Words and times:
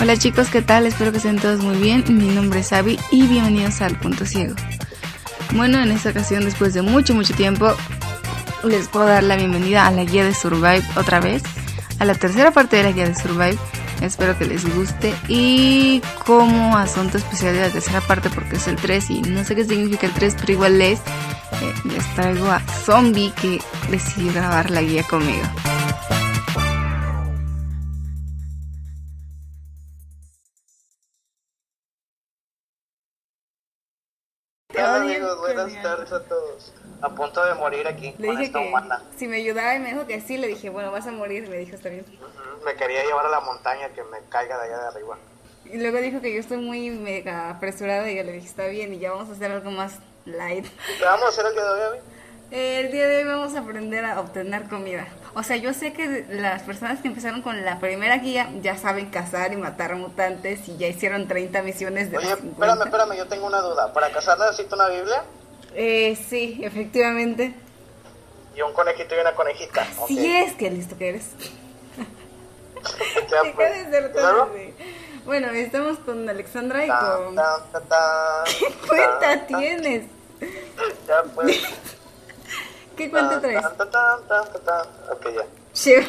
Hola 0.00 0.16
chicos, 0.16 0.48
¿qué 0.48 0.62
tal? 0.62 0.86
Espero 0.86 1.10
que 1.12 1.18
estén 1.18 1.38
todos 1.38 1.60
muy 1.60 1.76
bien. 1.76 2.02
Mi 2.08 2.28
nombre 2.28 2.60
es 2.60 2.72
Abby 2.72 2.98
y 3.10 3.26
bienvenidos 3.26 3.82
al 3.82 3.98
Punto 3.98 4.24
Ciego. 4.24 4.54
Bueno, 5.52 5.78
en 5.82 5.90
esta 5.90 6.08
ocasión, 6.08 6.42
después 6.46 6.72
de 6.72 6.80
mucho, 6.80 7.14
mucho 7.14 7.34
tiempo, 7.34 7.74
les 8.64 8.88
puedo 8.88 9.04
dar 9.04 9.22
la 9.22 9.36
bienvenida 9.36 9.86
a 9.86 9.90
la 9.90 10.04
guía 10.04 10.24
de 10.24 10.32
Survive 10.32 10.82
otra 10.96 11.20
vez, 11.20 11.42
a 11.98 12.06
la 12.06 12.14
tercera 12.14 12.50
parte 12.50 12.76
de 12.76 12.84
la 12.84 12.92
guía 12.92 13.08
de 13.08 13.14
Survive. 13.14 13.58
Espero 14.00 14.38
que 14.38 14.46
les 14.46 14.64
guste 14.74 15.14
y 15.28 16.00
como 16.24 16.78
asunto 16.78 17.18
especial 17.18 17.52
de 17.52 17.60
la 17.60 17.70
tercera 17.70 18.00
parte, 18.00 18.30
porque 18.30 18.56
es 18.56 18.66
el 18.68 18.76
3 18.76 19.10
y 19.10 19.20
no 19.20 19.44
sé 19.44 19.54
qué 19.54 19.66
significa 19.66 20.06
el 20.06 20.14
3, 20.14 20.34
pero 20.40 20.52
igual 20.52 20.78
les, 20.78 20.98
eh, 21.00 21.74
les 21.84 22.14
traigo 22.14 22.50
a 22.50 22.60
Zombie 22.60 23.34
que 23.38 23.60
decidió 23.90 24.32
grabar 24.32 24.70
la 24.70 24.80
guía 24.80 25.02
conmigo. 25.02 25.44
Buenas 35.64 35.82
tardes 35.82 36.12
a 36.12 36.22
todos. 36.24 36.72
A 37.02 37.08
punto 37.08 37.44
de 37.44 37.54
morir 37.54 37.86
aquí 37.88 38.14
Le 38.18 38.30
dije 38.32 38.44
esta 38.44 38.60
que 38.60 38.68
humana. 38.68 39.02
si 39.16 39.26
me 39.26 39.36
ayudaba 39.38 39.74
y 39.74 39.78
me 39.80 39.92
dijo 39.94 40.06
que 40.06 40.20
sí, 40.20 40.36
le 40.36 40.48
dije, 40.48 40.68
bueno, 40.70 40.90
vas 40.92 41.06
a 41.06 41.12
morir, 41.12 41.48
me 41.48 41.56
dijo, 41.58 41.74
está 41.76 41.88
bien. 41.88 42.04
Ujú, 42.08 42.64
Me 42.64 42.74
quería 42.74 43.02
llevar 43.04 43.24
a 43.26 43.30
la 43.30 43.40
montaña 43.40 43.88
que 43.90 44.02
me 44.04 44.18
caiga 44.28 44.58
de 44.58 44.64
allá 44.66 44.78
de 44.82 44.86
arriba. 44.88 45.16
Y 45.64 45.78
luego 45.78 45.98
dijo 45.98 46.20
que 46.20 46.32
yo 46.34 46.40
estoy 46.40 46.58
muy 46.58 46.90
mega 46.90 47.50
apresurada 47.50 48.10
y 48.10 48.16
yo 48.16 48.22
le 48.24 48.32
dije, 48.32 48.46
está 48.46 48.66
bien, 48.66 48.92
y 48.92 48.98
ya 48.98 49.12
vamos 49.12 49.28
a 49.28 49.32
hacer 49.32 49.50
algo 49.50 49.70
más 49.70 49.98
light. 50.26 50.66
¿Qué 50.98 51.04
vamos 51.04 51.24
a 51.24 51.28
hacer 51.28 51.46
el 51.46 51.52
día 51.54 51.62
de 51.64 51.86
hoy? 51.88 51.98
El 52.50 52.90
día 52.90 53.06
de 53.06 53.18
hoy 53.18 53.24
vamos 53.24 53.54
a 53.54 53.60
aprender 53.60 54.04
a 54.04 54.18
obtener 54.20 54.64
comida. 54.68 55.06
O 55.34 55.42
sea, 55.44 55.56
yo 55.56 55.72
sé 55.72 55.92
que 55.92 56.26
las 56.28 56.62
personas 56.62 57.00
que 57.00 57.06
empezaron 57.06 57.42
con 57.42 57.64
la 57.64 57.78
primera 57.78 58.18
guía 58.18 58.50
ya 58.60 58.76
saben 58.76 59.08
cazar 59.10 59.52
y 59.52 59.56
matar 59.56 59.94
mutantes 59.94 60.68
y 60.68 60.76
ya 60.76 60.88
hicieron 60.88 61.28
30 61.28 61.62
misiones 61.62 62.10
de 62.10 62.18
Oye, 62.18 62.26
espérame, 62.32 62.56
50. 62.56 62.84
espérame, 62.86 63.16
yo 63.16 63.26
tengo 63.28 63.46
una 63.46 63.60
duda. 63.60 63.92
¿Para 63.92 64.10
cazar 64.10 64.36
necesito 64.40 64.74
una 64.74 64.88
Biblia? 64.88 65.22
Eh, 65.74 66.16
sí, 66.28 66.60
efectivamente. 66.62 67.54
Y 68.56 68.62
un 68.62 68.72
conejito 68.72 69.14
y 69.14 69.18
una 69.18 69.34
conejita. 69.34 69.86
Sí 70.06 70.18
ok. 70.18 70.48
es, 70.48 70.54
que 70.54 70.70
listo 70.70 70.96
que 70.98 71.08
eres. 71.10 71.30
Ya, 73.30 73.52
pues. 73.54 73.70
así. 73.70 74.74
Bueno, 75.26 75.48
estamos 75.50 75.98
con 75.98 76.26
Alexandra 76.28 76.84
y 76.86 76.88
con... 76.88 77.34
tan, 77.34 77.72
tan, 77.72 77.84
tan, 77.84 78.44
¿Qué 78.58 78.88
cuenta 78.88 79.46
tienes? 79.46 80.06
Ya 81.06 81.22
pues. 81.34 81.60
¿Qué 82.96 83.10
cuenta 83.10 83.40
traes? 83.40 83.64
Ok, 83.64 85.26
ya. 85.34 85.46
Chido. 85.74 86.02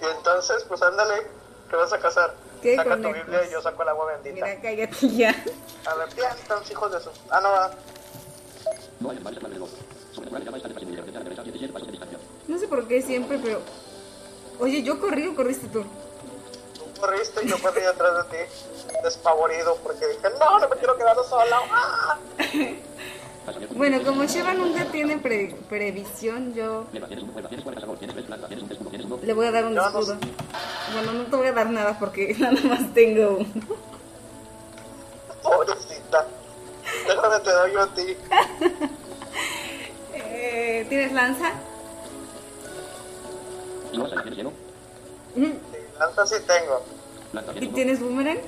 Y 0.00 0.04
entonces, 0.04 0.64
pues 0.68 0.82
ándale, 0.82 1.26
¿qué 1.70 1.76
vas 1.76 1.92
a 1.92 1.98
cazar? 1.98 2.34
¿Qué 2.62 2.76
Saca 2.76 2.96
tu? 2.96 3.12
Biblia 3.12 3.44
y 3.44 3.50
yo 3.50 3.60
saco 3.60 3.82
el 3.82 3.88
agua 3.88 4.12
bendita. 4.12 4.46
Mira, 4.46 4.60
cállate 4.60 5.08
ya. 5.08 5.30
A 5.84 5.94
ver, 5.96 6.08
bien, 6.14 6.30
están 6.40 6.62
hijos 6.70 6.92
de 6.92 7.00
su... 7.00 7.10
Ah, 7.28 7.40
no, 7.40 7.50
va. 7.50 7.70
No 12.46 12.58
sé 12.58 12.68
por 12.68 12.86
qué 12.86 13.02
siempre, 13.02 13.38
pero... 13.42 13.60
Oye, 14.60 14.82
¿yo 14.82 15.00
corrí 15.00 15.26
o 15.26 15.34
corriste 15.34 15.66
tú? 15.68 15.82
Tú 15.82 17.00
corriste 17.00 17.44
y 17.44 17.48
yo 17.48 17.58
corrí 17.60 17.80
detrás 17.80 18.30
de 18.30 18.44
ti, 18.46 18.52
despavorido, 19.02 19.76
porque 19.82 20.06
dije, 20.06 20.28
no, 20.38 20.60
no 20.60 20.68
me 20.68 20.76
quiero 20.76 20.96
quedar 20.96 21.16
sola. 21.28 21.58
¡Ah! 21.72 22.18
Bueno, 23.74 24.02
como 24.04 24.24
Sheva 24.24 24.54
nunca 24.54 24.84
tiene 24.86 25.18
pre- 25.18 25.56
previsión, 25.68 26.54
yo 26.54 26.86
le 29.26 29.32
voy 29.32 29.46
a 29.46 29.50
dar 29.52 29.64
un 29.64 29.74
escudo. 29.78 30.16
Bueno, 30.94 31.12
no 31.12 31.24
te 31.24 31.36
voy 31.36 31.46
a 31.48 31.52
dar 31.52 31.70
nada 31.70 31.98
porque 31.98 32.34
nada 32.38 32.60
más 32.62 32.92
tengo 32.94 33.38
uno. 33.38 33.76
Pobrecita. 35.42 36.26
Déjame 37.08 37.40
te 37.40 37.50
doy 37.52 37.72
yo 37.72 37.82
a 37.82 37.94
ti. 37.94 38.16
Eh, 40.14 40.86
¿Tienes 40.88 41.12
lanza? 41.12 41.52
Mm, 45.34 45.52
lanza 45.98 46.26
sí 46.26 46.36
tengo. 46.46 46.82
¿Y 47.60 47.66
tienes 47.68 48.00
boomerang? 48.00 48.38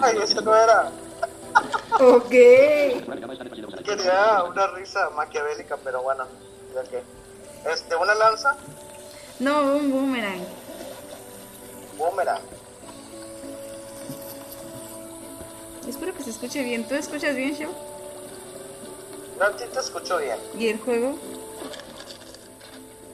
Ay, 0.00 0.18
eso 0.22 0.40
no 0.40 0.54
era. 0.54 0.90
Ok. 2.00 2.30
Quería 3.84 4.44
una 4.44 4.66
risa 4.68 5.10
maquiavélica, 5.10 5.76
pero 5.84 6.02
bueno, 6.02 6.24
ya 6.74 6.82
que. 6.84 7.02
Este, 7.70 7.94
una 7.94 8.14
lanza, 8.14 8.56
No, 9.38 9.76
un 9.76 9.90
boomerang. 9.92 10.40
boomerang. 11.98 12.40
Espero 15.86 16.14
que 16.14 16.22
se 16.22 16.30
escuche 16.30 16.62
bien. 16.62 16.88
¿Tú 16.88 16.94
escuchas 16.94 17.36
bien, 17.36 17.52
Sheva? 17.54 17.72
No, 19.38 19.44
a 19.44 19.50
ti 19.56 19.64
te 19.72 19.80
escucho 19.80 20.16
bien. 20.18 20.36
¿Y 20.58 20.68
el 20.68 20.78
juego? 20.78 21.18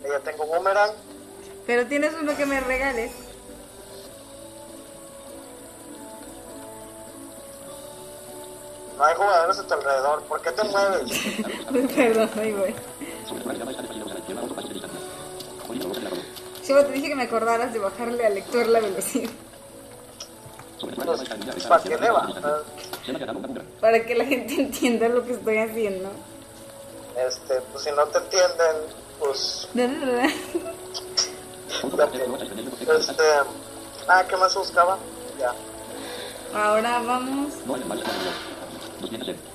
Yo 0.05 0.21
tengo 0.21 0.47
boomerang. 0.47 0.93
Pero 1.67 1.87
tienes 1.87 2.13
uno 2.21 2.37
que 2.37 2.47
me 2.47 2.61
regales. 2.61 3.11
No 8.97 9.05
hay 9.05 9.15
jugadores 9.15 9.59
a 9.59 9.67
tu 9.67 9.75
alrededor. 9.75 10.23
¿Por 10.23 10.41
qué 10.41 10.53
te 10.53 10.65
mueves? 10.65 11.93
Perdón, 11.95 12.31
ahí 12.37 12.53
voy. 12.53 12.75
Sheva, 16.65 16.85
te 16.85 16.93
dije 16.93 17.09
que 17.09 17.15
me 17.15 17.25
acordaras 17.25 17.73
de 17.73 17.79
bajarle 17.79 18.27
al 18.27 18.35
lector 18.35 18.67
la 18.67 18.81
velocidad. 18.81 19.31
Pues, 20.81 21.65
¿Para 21.69 21.83
qué 21.83 21.97
le 21.97 22.11
va? 22.11 22.29
Para 23.81 24.05
que 24.05 24.15
la 24.15 24.25
gente 24.25 24.55
entienda 24.55 25.09
lo 25.09 25.25
que 25.25 25.33
estoy 25.33 25.59
haciendo. 25.59 26.11
Este, 27.17 27.61
pues 27.73 27.85
si 27.85 27.91
no 27.93 28.07
te 28.07 28.19
entienden, 28.19 28.77
pues. 29.19 29.69
Este. 32.99 33.23
Ah, 34.09 34.25
¿qué 34.29 34.37
más 34.37 34.55
buscaba? 34.55 34.99
Ya. 35.39 35.53
Ahora 36.55 37.01
vamos 37.01 37.53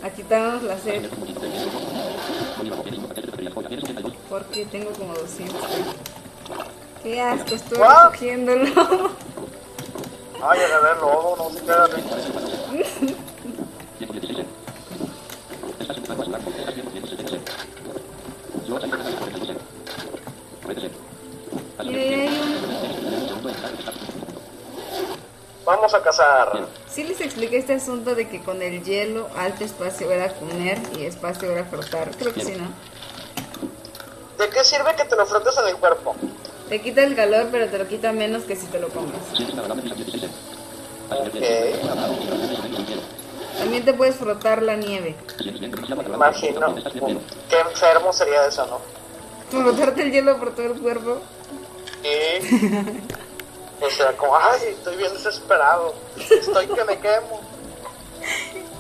a 0.04 0.10
quitarnos 0.10 0.64
la 0.64 0.78
sed. 0.78 1.10
Porque 4.30 4.66
tengo 4.66 4.92
como 4.92 5.14
200. 5.14 5.56
Qué 7.04 7.22
asco, 7.22 7.56
estoy 7.56 7.78
recogiéndolo. 7.78 8.66
Ay, 10.44 10.60
a 10.62 10.80
ver, 10.80 10.98
lobo, 10.98 11.36
no 11.38 11.50
se 11.52 11.62
queda 11.66 11.88
rico. 11.88 12.10
Mira, 21.84 21.96
ahí 21.96 21.96
hay 21.96 22.28
un... 22.28 22.72
Vamos 25.72 25.94
a 25.94 26.02
cazar. 26.02 26.68
Sí 26.90 27.06
les 27.06 27.22
expliqué 27.22 27.58
este 27.58 27.76
asunto 27.76 28.14
de 28.14 28.28
que 28.28 28.42
con 28.42 28.62
el 28.62 28.84
hielo 28.84 29.30
alto 29.38 29.64
espacio 29.64 30.12
era 30.12 30.34
comer 30.34 30.78
y 31.00 31.06
espacio 31.06 31.50
era 31.50 31.64
frotar. 31.64 32.12
Creo 32.18 32.34
que 32.34 32.42
sí, 32.42 32.56
¿no? 32.58 32.68
¿De 34.38 34.50
qué 34.50 34.66
sirve 34.66 34.94
que 34.98 35.06
te 35.06 35.16
lo 35.16 35.26
frotes 35.26 35.58
en 35.60 35.68
el 35.70 35.78
cuerpo? 35.78 36.14
Te 36.68 36.82
quita 36.82 37.06
el 37.06 37.16
calor, 37.16 37.48
pero 37.54 37.70
te 37.70 37.78
lo 37.78 37.88
quita 37.88 38.12
menos 38.12 38.44
que 38.44 38.58
si 38.58 38.66
te 38.66 38.82
lo 38.82 38.90
comes. 38.90 39.16
Ok. 41.10 41.40
También 43.58 43.86
te 43.86 43.94
puedes 43.94 44.18
frotar 44.18 44.62
la 44.64 44.76
nieve. 44.76 45.16
Imagino. 46.14 46.76
Qué 47.50 47.60
enfermo 47.60 48.12
sería 48.12 48.46
eso, 48.46 48.68
¿no? 48.68 48.82
Frotarte 49.50 50.02
el 50.02 50.12
hielo 50.12 50.38
por 50.38 50.54
todo 50.54 50.66
el 50.66 50.82
cuerpo. 50.82 51.22
Y. 52.04 53.12
O 53.82 53.90
sea, 53.90 54.16
como, 54.16 54.38
ay, 54.38 54.62
estoy 54.70 54.96
bien 54.96 55.12
desesperado. 55.14 55.96
Estoy 56.30 56.68
que 56.68 56.86
me 56.86 57.00
quemo. 57.00 57.42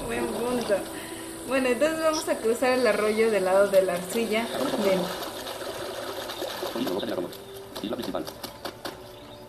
Buen 0.05 0.27
punto. 0.27 0.75
Bueno, 1.47 1.69
entonces 1.69 1.99
vamos 2.03 2.29
a 2.29 2.37
cruzar 2.37 2.73
el 2.73 2.85
arroyo 2.85 3.31
del 3.31 3.45
lado 3.45 3.67
de 3.67 3.81
la 3.81 3.93
arcilla. 3.93 4.45
Ven. 4.85 5.01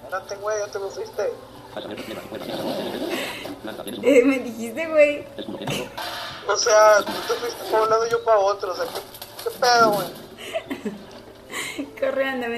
Espérate, 0.03 0.37
güey, 0.37 0.59
ya 0.59 0.67
te 0.69 0.79
lo 0.79 0.91
fuiste. 0.91 1.33
Eh, 4.03 4.25
me 4.25 4.39
dijiste, 4.39 4.87
güey. 4.89 5.27
O 6.49 6.57
sea, 6.57 6.99
tú 6.99 7.13
te 7.13 7.35
fuiste 7.35 7.65
para 7.71 7.83
un 7.85 7.91
lado 7.91 8.07
y 8.07 8.11
yo 8.11 8.25
para 8.25 8.39
otro. 8.39 8.73
O 8.73 8.75
sea, 8.75 8.85
¿qué, 8.87 9.01
qué 9.45 9.51
pedo, 9.61 9.93
güey? 9.93 10.07
Corre, 12.01 12.29
anda, 12.29 12.49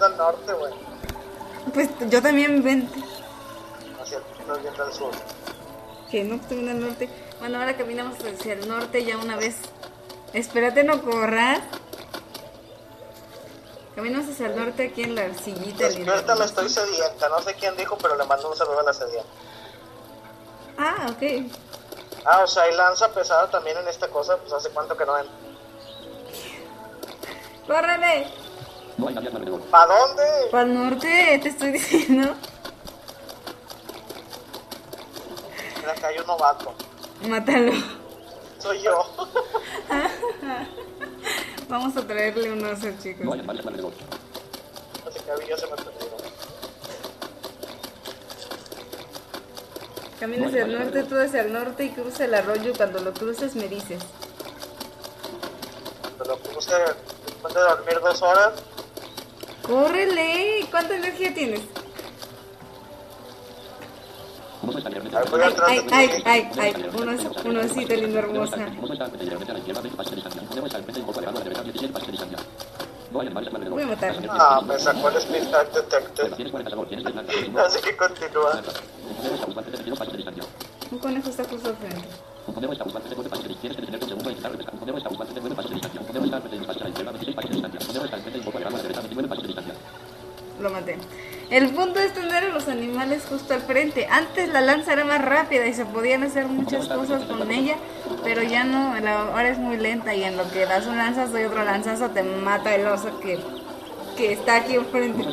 Es 0.00 0.06
al 0.06 0.16
norte, 0.16 0.52
güey. 0.54 0.72
Pues 1.74 1.90
yo 2.08 2.22
también 2.22 2.62
vente. 2.62 2.98
Hacia 4.00 4.16
estás 4.16 4.62
viendo 4.62 4.82
al 4.82 4.92
sur. 4.94 5.10
Que 6.10 6.24
no 6.24 6.36
estoy 6.36 6.56
viendo 6.56 6.72
al 6.72 6.80
norte. 6.80 7.10
Bueno, 7.38 7.58
ahora 7.58 7.76
caminamos 7.76 8.16
hacia 8.18 8.54
el 8.54 8.66
norte 8.66 9.04
ya 9.04 9.18
una 9.18 9.36
vez. 9.36 9.56
Espérate, 10.32 10.84
no 10.84 11.02
corras. 11.02 11.60
Caminas 13.94 14.26
hacia 14.26 14.46
el 14.46 14.56
norte 14.56 14.86
aquí 14.86 15.02
en 15.02 15.14
la 15.14 15.34
sillita. 15.34 15.88
Es 15.88 15.96
que 15.96 16.10
ahorita 16.10 16.34
me 16.34 16.44
estoy 16.46 16.70
sedienta, 16.70 17.28
no 17.28 17.42
sé 17.42 17.52
quién 17.52 17.76
dijo, 17.76 17.98
pero 17.98 18.16
le 18.16 18.24
mando 18.24 18.48
un 18.48 18.56
saludo 18.56 18.80
a 18.80 18.84
la 18.84 18.94
sedienta. 18.94 19.28
Ah, 20.78 21.08
ok. 21.10 21.52
Ah, 22.24 22.40
o 22.42 22.46
sea, 22.46 22.62
hay 22.62 22.74
lanza 22.74 23.12
pesada 23.12 23.50
también 23.50 23.76
en 23.76 23.88
esta 23.88 24.08
cosa, 24.08 24.38
pues 24.38 24.50
hace 24.50 24.70
cuánto 24.70 24.96
que 24.96 25.04
no 25.04 25.12
ven. 25.12 25.26
¡Córrele! 27.66 28.49
¿Para 29.70 29.94
dónde? 29.94 30.22
Para 30.50 30.62
el 30.64 30.74
norte, 30.74 31.40
te 31.42 31.48
estoy 31.48 31.72
diciendo. 31.72 32.34
Mira 35.78 35.94
que 35.94 36.06
hay 36.06 36.18
un 36.18 36.26
novato. 36.26 36.74
Mátalo. 37.28 37.72
Soy 38.58 38.82
yo. 38.82 39.04
Vamos 41.68 41.96
a 41.96 42.06
traerle 42.06 42.52
un 42.52 42.64
oso, 42.64 42.88
chicos. 43.02 43.26
Ya 43.36 43.42
se 45.56 45.66
me 45.66 45.76
perdió. 45.76 46.10
Camina 50.18 50.48
hacia 50.48 50.64
el 50.64 50.78
norte, 50.78 51.02
tú 51.04 51.16
hacia 51.16 51.40
el 51.40 51.52
norte 51.52 51.84
y 51.84 51.90
cruza 51.90 52.24
el 52.26 52.34
arroyo. 52.34 52.72
Cuando 52.76 53.00
lo 53.00 53.14
cruces 53.14 53.54
me 53.56 53.68
dices. 53.68 54.02
Cuando 56.02 56.24
lo 56.24 56.38
puse 56.38 56.74
después 57.26 57.54
de 57.54 57.60
dormir 57.60 58.00
dos 58.02 58.20
horas, 58.20 58.52
¡Córrele! 59.70 60.66
¿Cuánta 60.68 60.96
energía 60.96 61.32
tienes? 61.32 61.60
Ay, 65.64 65.80
ay, 65.92 66.08
de 66.08 66.22
ay, 66.22 66.22
ay, 66.24 66.50
ay. 66.58 66.90
Un 67.00 67.08
os- 67.08 67.44
un 67.44 67.56
osito 67.56 67.94
lindo, 67.94 68.18
hermosa. 68.18 68.66
Voy 73.70 73.82
a 73.82 73.86
matar. 73.86 74.16
Ah, 74.28 74.60
me 74.66 74.76
sacó 74.76 75.08
el 75.08 75.16
Detective. 75.72 76.30
Así 77.64 77.80
que 77.80 77.96
continúa. 77.96 78.60
Un 80.90 80.98
conejo 80.98 81.30
está 81.30 81.44
justo 81.44 81.68
al 81.68 81.76
frente. 81.76 82.08
Lo 90.60 90.70
maté. 90.70 90.96
El 91.50 91.70
punto 91.70 91.98
es 91.98 92.12
tener 92.12 92.44
a 92.44 92.48
los 92.48 92.68
animales 92.68 93.24
justo 93.28 93.54
al 93.54 93.62
frente. 93.62 94.06
Antes 94.08 94.48
la 94.50 94.60
lanza 94.60 94.92
era 94.92 95.04
más 95.04 95.20
rápida 95.20 95.66
y 95.66 95.74
se 95.74 95.84
podían 95.84 96.22
hacer 96.22 96.46
muchas 96.46 96.86
cosas 96.86 97.24
con 97.24 97.50
ella, 97.50 97.76
pero 98.22 98.42
ya 98.42 98.62
no, 98.62 98.94
ahora 98.94 99.48
es 99.48 99.58
muy 99.58 99.76
lenta 99.76 100.14
y 100.14 100.22
en 100.22 100.36
lo 100.36 100.48
que 100.50 100.66
das 100.66 100.86
un 100.86 100.96
lanzazo 100.96 101.40
y 101.40 101.44
otro 101.44 101.64
lanzazo 101.64 102.10
te 102.10 102.22
mata 102.22 102.74
el 102.74 102.86
oso 102.86 103.18
que, 103.20 103.38
que 104.20 104.32
está 104.32 104.56
aquí 104.56 104.74
enfrente. 104.74 105.24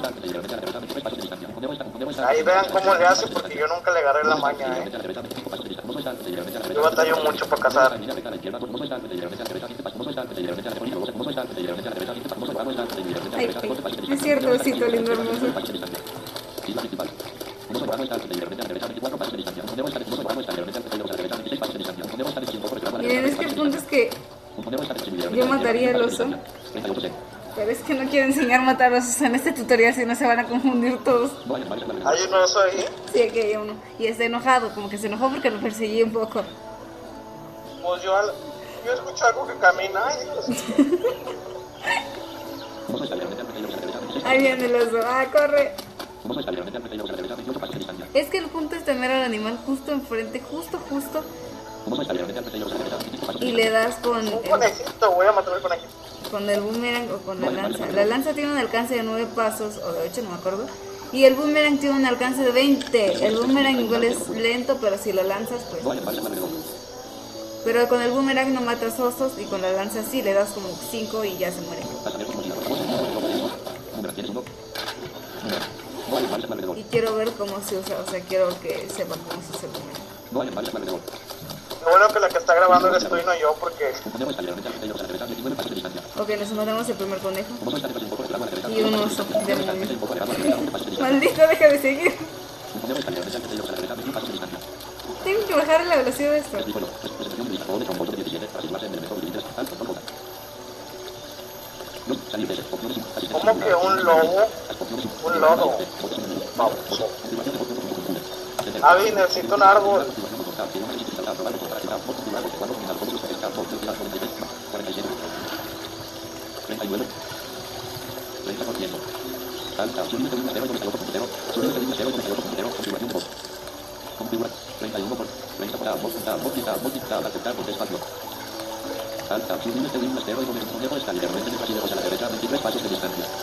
Ahí 2.25 2.42
vean 2.42 2.66
cómo 2.72 2.95
le 2.95 3.06
hace 3.06 3.28
porque 3.28 3.57
yo 3.57 3.68
nunca 3.68 3.92
le 3.92 4.00
agarré 4.00 4.24
la 4.24 4.38
maña, 4.38 4.78
eh. 4.78 4.92
Yo 6.74 6.81
batallo 6.81 7.18
mucho 7.24 7.45
para 7.48 7.62
cazar. 7.63 8.00
Ay, 13.36 13.56
ay, 13.62 13.78
es 14.10 14.22
cierto, 14.22 14.51
osito 14.51 14.88
lindo 14.88 15.12
hermoso. 15.12 15.48
Miren, 23.00 23.25
es 23.25 23.36
que 23.36 23.45
el 23.45 23.56
punto 23.56 23.78
es 23.78 23.84
que 23.84 24.10
yo 25.34 25.45
mataría 25.45 25.89
al 25.92 26.01
oso, 26.01 26.25
pero 27.57 27.71
es 27.71 27.80
que 27.80 27.94
no 27.95 28.09
quiero 28.09 28.27
enseñar 28.27 28.59
a 28.62 28.63
matar 28.63 28.94
osos 28.94 29.19
en 29.21 29.36
este 29.36 29.51
tutorial 29.51 29.94
si 29.94 30.06
no 30.06 30.15
se 30.15 30.25
van 30.25 30.39
a 30.39 30.48
confundir 30.48 31.04
todos. 31.04 31.31
Hay 32.06 32.21
un 32.27 32.33
oso 32.36 32.62
ahí. 32.62 32.86
Sí, 33.12 33.21
aquí 33.24 33.39
hay 33.39 33.56
uno. 33.57 33.74
Y 34.00 34.06
está 34.07 34.24
enojado, 34.24 34.74
como 34.74 34.89
que 34.89 34.98
se 34.98 35.07
enojó 35.07 35.30
porque 35.30 35.50
lo 35.50 35.59
perseguí 35.59 36.01
un 36.04 36.13
poco. 36.13 36.44
Pues 37.83 38.04
yo, 38.04 38.15
al- 38.15 38.31
yo 38.86 38.94
escucho 38.94 39.25
algo 39.25 39.45
que 39.48 39.56
camina. 39.56 40.01
y- 40.24 40.27
Ahí 44.25 44.39
viene 44.39 44.65
el 44.65 44.75
oso. 44.75 45.00
¡Ah, 45.06 45.25
corre! 45.31 45.74
Es 48.13 48.30
que 48.30 48.38
el 48.39 48.48
punto 48.48 48.75
es 48.75 48.83
tener 48.83 49.10
al 49.12 49.24
animal 49.24 49.57
justo 49.65 49.92
enfrente, 49.92 50.42
justo, 50.42 50.80
justo, 50.89 51.24
y 53.39 53.51
le 53.53 53.69
das 53.69 53.95
con 53.95 54.27
Un 54.27 54.39
conejito, 54.44 55.12
voy 55.12 55.25
a 55.27 55.31
matar 55.31 55.53
al 55.53 55.62
conejito. 55.62 55.88
Con 56.29 56.50
el 56.50 56.62
boomerang 56.62 57.12
o 57.12 57.18
con 57.19 57.41
la 57.41 57.50
lanza. 57.51 57.85
La 57.88 58.06
lanza 58.06 58.33
tiene 58.33 58.51
un 58.51 58.57
alcance 58.57 58.95
de 58.95 59.03
9 59.03 59.27
pasos, 59.35 59.77
o 59.77 59.91
de 59.91 60.09
8, 60.09 60.21
no 60.24 60.29
me 60.29 60.35
acuerdo. 60.35 60.65
Y 61.12 61.24
el 61.24 61.35
boomerang 61.35 61.79
tiene 61.79 61.95
un 61.95 62.06
alcance 62.06 62.41
de 62.41 62.51
20. 62.51 63.25
El 63.27 63.38
boomerang 63.38 63.79
igual 63.79 64.03
es 64.03 64.29
lento, 64.29 64.77
pero 64.81 64.97
si 64.97 65.13
lo 65.13 65.24
lanzas, 65.24 65.63
pues... 65.69 65.83
Pero 67.63 67.88
con 67.89 68.01
el 68.01 68.12
boomerang 68.12 68.53
no 68.53 68.62
matas 68.62 69.00
osos 69.00 69.33
y 69.39 69.45
con 69.45 69.62
la 69.62 69.71
lanza 69.71 70.03
sí, 70.03 70.21
le 70.21 70.33
das 70.33 70.50
como 70.50 70.69
5 70.91 71.25
y 71.25 71.38
ya 71.38 71.51
se 71.51 71.62
muere. 71.62 71.81
Y 76.75 76.83
quiero 76.83 77.15
ver 77.15 77.31
cómo 77.31 77.59
se 77.68 77.77
usa, 77.77 77.97
o 78.06 78.09
sea, 78.09 78.21
quiero 78.21 78.50
que 78.62 78.88
sepan 78.89 79.19
cómo 79.27 79.41
se 79.41 79.57
usa 79.57 79.68
el 79.68 79.74
boomerang. 79.74 80.07
Lo 81.83 81.91
bueno 81.91 82.07
que 82.09 82.19
la 82.19 82.29
que 82.29 82.38
está 82.38 82.53
grabando 82.56 82.89
eres 82.89 83.07
tú 83.07 83.18
y 83.18 83.24
no 83.24 83.35
yo 83.35 83.56
porque 83.59 83.94
Ok, 86.19 86.29
nos 86.39 86.51
matamos 86.51 86.89
el 86.89 86.95
primer 86.95 87.19
conejo. 87.19 87.53
Y 88.69 88.81
un 88.81 88.95
oso. 88.95 89.25
Maldito, 91.00 91.47
deja 91.47 91.68
de 91.68 91.79
seguir. 91.81 92.18
Tengo 95.24 95.45
que 95.45 95.53
bajar 95.53 95.85
la 95.85 95.97
velocidad 95.97 96.31
de 96.31 96.39
esto. 96.39 96.57
como 103.31 103.59
que 103.59 103.75
un 103.75 104.03
lobo, 104.03 104.47
un 105.24 105.41
lodo. 105.41 105.77
Baboso. 106.56 107.07
Avi, 108.81 109.12
necesito 109.12 109.56
un 109.56 109.63
árbol. 109.63 110.07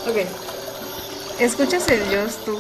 Ok. 0.08 1.40
¿Escuchas 1.40 1.86
el 1.88 2.08
Dios 2.08 2.36
tú? 2.44 2.58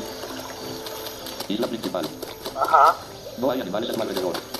Isla 1.48 1.66
principal. 1.66 2.06
Ajá. 2.54 2.96
No 3.38 3.50
hay 3.50 3.60
animales 3.60 3.90
a 3.90 3.92
tu 3.94 4.02
alrededor. 4.02 4.53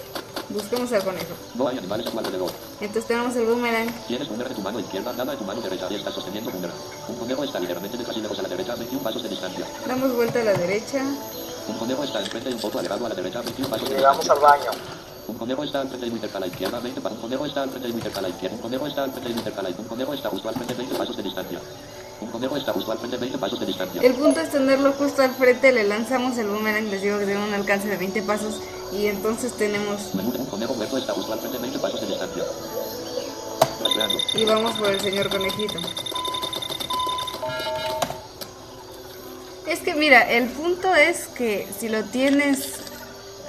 Busquemos 0.54 0.92
al 0.92 1.02
conejo. 1.02 1.34
No 1.56 1.66
hay 1.66 1.78
animales 1.78 2.06
a 2.06 2.10
tu 2.12 2.18
alrededor. 2.20 2.50
Entonces 2.80 3.06
tenemos 3.06 3.34
el 3.34 3.44
boomerang. 3.46 3.88
Tienes 4.06 4.28
boomerang 4.28 4.52
en 4.52 4.56
tu 4.56 4.62
mano 4.62 4.78
izquierda, 4.78 5.12
nada 5.14 5.32
en 5.32 5.38
tu 5.40 5.44
mano 5.44 5.60
derecha 5.60 5.88
y 5.90 5.94
estás 5.96 6.14
sosteniendo 6.14 6.50
boomerang. 6.52 6.76
Un 7.08 7.16
conejo 7.16 7.42
está 7.42 7.58
ligeramente 7.58 7.96
detrás 7.98 8.16
a 8.16 8.42
la 8.42 8.48
derecha, 8.48 8.74
21 8.76 9.02
pasos 9.02 9.22
de 9.24 9.28
distancia. 9.30 9.66
Damos 9.84 10.14
vuelta 10.14 10.40
a 10.40 10.44
la 10.44 10.54
derecha. 10.54 11.02
Un 11.66 11.76
conejo 11.76 12.04
está 12.04 12.20
enfrente 12.20 12.50
y 12.50 12.52
un 12.54 12.60
poco 12.60 12.78
alejado 12.78 13.06
a 13.06 13.08
la 13.08 13.14
derecha, 13.16 13.40
21 13.42 13.68
pasos 13.68 13.88
de 13.88 13.96
Llegamos 13.96 14.20
distancia. 14.20 14.48
al 14.48 14.58
baño. 14.60 14.70
Un 15.26 15.34
conejo 15.38 15.64
está 15.64 15.80
al 15.80 15.88
frente 15.88 16.06
y 16.06 16.10
muy 16.10 16.20
cerca 16.20 16.36
a 16.36 16.40
la 16.40 16.46
izquierda, 16.46 16.78
20 16.80 17.00
pasos. 17.00 17.16
Un 17.18 17.22
conejo 17.22 17.46
está 17.46 17.62
al 17.62 17.70
frente 17.70 17.88
y 17.88 17.92
muy 17.92 18.02
cerca 18.02 18.18
a 18.18 18.22
la 18.22 18.28
izquierda. 18.28 18.56
Un 18.56 18.62
conejo 18.62 18.86
está 18.86 19.02
al 19.04 19.10
frente 19.10 19.30
y 19.30 19.34
muy 19.34 19.42
cerca 19.42 19.60
a 19.60 19.62
la 19.64 19.70
izquierda. 19.70 19.82
Un 19.82 19.88
conejo 19.88 20.14
está 20.14 20.28
justo 20.30 20.48
al 20.48 20.54
frente, 20.54 20.74
20 20.74 20.94
pasos 20.94 21.16
de 21.16 21.22
distancia. 21.24 21.60
Un 22.20 22.30
conejo 22.30 22.56
está 22.56 22.72
justo 22.72 22.92
al 22.92 22.98
frente, 22.98 23.16
20 23.16 23.38
pasos 23.38 23.60
de 23.60 23.66
distancia. 23.66 24.02
El 24.02 24.14
punto 24.14 24.40
es 24.40 24.50
tenerlo 24.50 24.92
justo 24.92 25.22
al 25.22 25.34
frente. 25.34 25.72
Le 25.72 25.84
lanzamos 25.84 26.38
el 26.38 26.46
boomerang. 26.46 26.90
Les 26.90 27.02
digo 27.02 27.18
que 27.18 27.24
tiene 27.24 27.42
un 27.42 27.52
alcance 27.54 27.88
de 27.88 27.96
20 27.96 28.22
pasos. 28.22 28.60
Y 28.96 29.06
entonces 29.06 29.52
tenemos. 29.54 30.14
Un 30.14 30.46
conejo 30.46 30.74
muerto 30.74 30.98
está 30.98 31.12
justo 31.12 31.32
al 31.32 31.40
frente, 31.40 31.58
20 31.58 31.78
pasos 31.78 32.00
de 32.00 32.06
distancia. 32.06 32.44
Rastreando. 33.82 34.18
Y 34.34 34.44
vamos 34.44 34.76
por 34.78 34.90
el 34.90 35.00
señor 35.00 35.28
conejito. 35.30 35.80
Es 39.66 39.80
que 39.80 39.94
mira, 39.94 40.30
el 40.30 40.48
punto 40.50 40.94
es 40.94 41.26
que 41.26 41.66
si 41.78 41.88
lo 41.88 42.04
tienes 42.04 42.74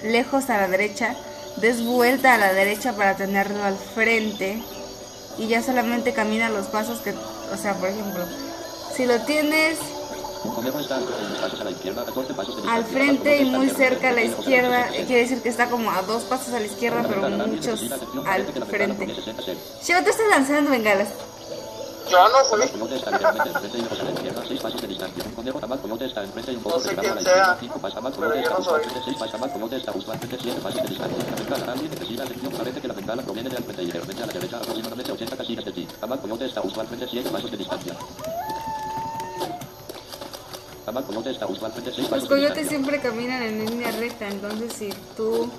lejos 0.04 0.50
a 0.50 0.58
la 0.58 0.68
derecha, 0.68 1.16
des 1.58 1.84
vuelta 1.84 2.34
a 2.34 2.38
la 2.38 2.54
derecha 2.54 2.96
para 2.96 3.16
tenerlo 3.16 3.64
al 3.64 3.78
frente 3.78 4.62
y 5.38 5.48
ya 5.48 5.62
solamente 5.62 6.14
camina 6.14 6.50
los 6.50 6.68
pasos 6.68 7.00
que, 7.00 7.12
o 7.12 7.58
sea, 7.58 7.76
por 7.76 7.90
ejemplo, 7.90 8.26
si 8.96 9.06
lo 9.06 9.22
tienes 9.22 9.78
al 10.44 10.54
frente 10.84 11.02
y 11.02 11.26
muy 11.26 11.40
pasos 11.40 11.62
a 11.62 11.64
la 11.64 11.72
izquierda, 11.72 12.06
14 12.06 12.34
pasos 12.34 12.56
de 12.56 12.62
distancia. 12.62 12.76
al 12.76 12.86
frente 12.86 13.38
y 13.38 13.46
Un 13.46 13.52
conejo 13.52 13.58
muy 13.58 13.68
está 13.68 13.78
cerca 13.78 14.10
a 14.10 14.12
la 14.12 14.24
izquierda, 14.24 14.88
quiere 14.90 15.22
decir 15.22 15.42
que 15.42 15.50
está 15.50 15.70
como 15.70 15.92
a 15.92 16.02
dos 16.02 16.24
pasos 16.24 16.54
a 16.54 16.60
la 16.60 16.66
izquierda, 16.66 17.04
pero 17.08 17.30
muchos 17.30 17.82
al 18.26 18.46
frente. 18.46 19.08
Shiva, 19.84 20.04
tú 20.04 20.10
estás 20.10 20.28
lanzando 20.30 20.72
bengalas. 20.72 21.10
Yo 22.10 22.30
no 22.30 22.46
fui. 22.46 22.68
Coyote 22.70 22.96
está 22.98 23.12
ligeramente 23.12 23.50
enfrente 23.50 23.78
y 23.80 23.82
ojos 23.82 24.00
a 24.00 24.04
la 24.04 24.12
izquierda, 24.12 24.44
6 24.48 24.62
pasos 24.62 24.82
de 24.82 24.88
distancia. 24.88 25.24
Un 25.26 25.32
conejo 25.32 25.60
tamal 25.60 25.80
coyote 25.80 26.06
está 26.06 26.24
enfrente 26.24 26.52
y 26.52 26.56
un 26.56 26.62
poco 26.62 26.76
No 26.78 26.84
sé 26.84 26.90
retirado 26.90 27.14
a 27.14 27.16
la 27.16 27.22
quién 27.22 27.34
sea, 27.34 27.44
izquierda. 27.44 27.58
5 27.60 27.80
pasos 27.80 27.96
tamal 27.96 28.14
pero 28.14 28.30
coyote 28.30 28.46
yo 28.46 28.50
está 28.50 28.62
no 28.62 28.70
justo 29.92 30.12
al 30.12 30.20
soy. 37.58 37.96
Los 42.12 42.26
coyotes 42.26 42.68
siempre 42.68 43.00
caminan 43.02 43.42
en 43.42 43.66
línea 43.66 43.92
recta, 43.92 44.28
entonces 44.28 44.74
si 44.74 44.90
tú, 45.18 45.50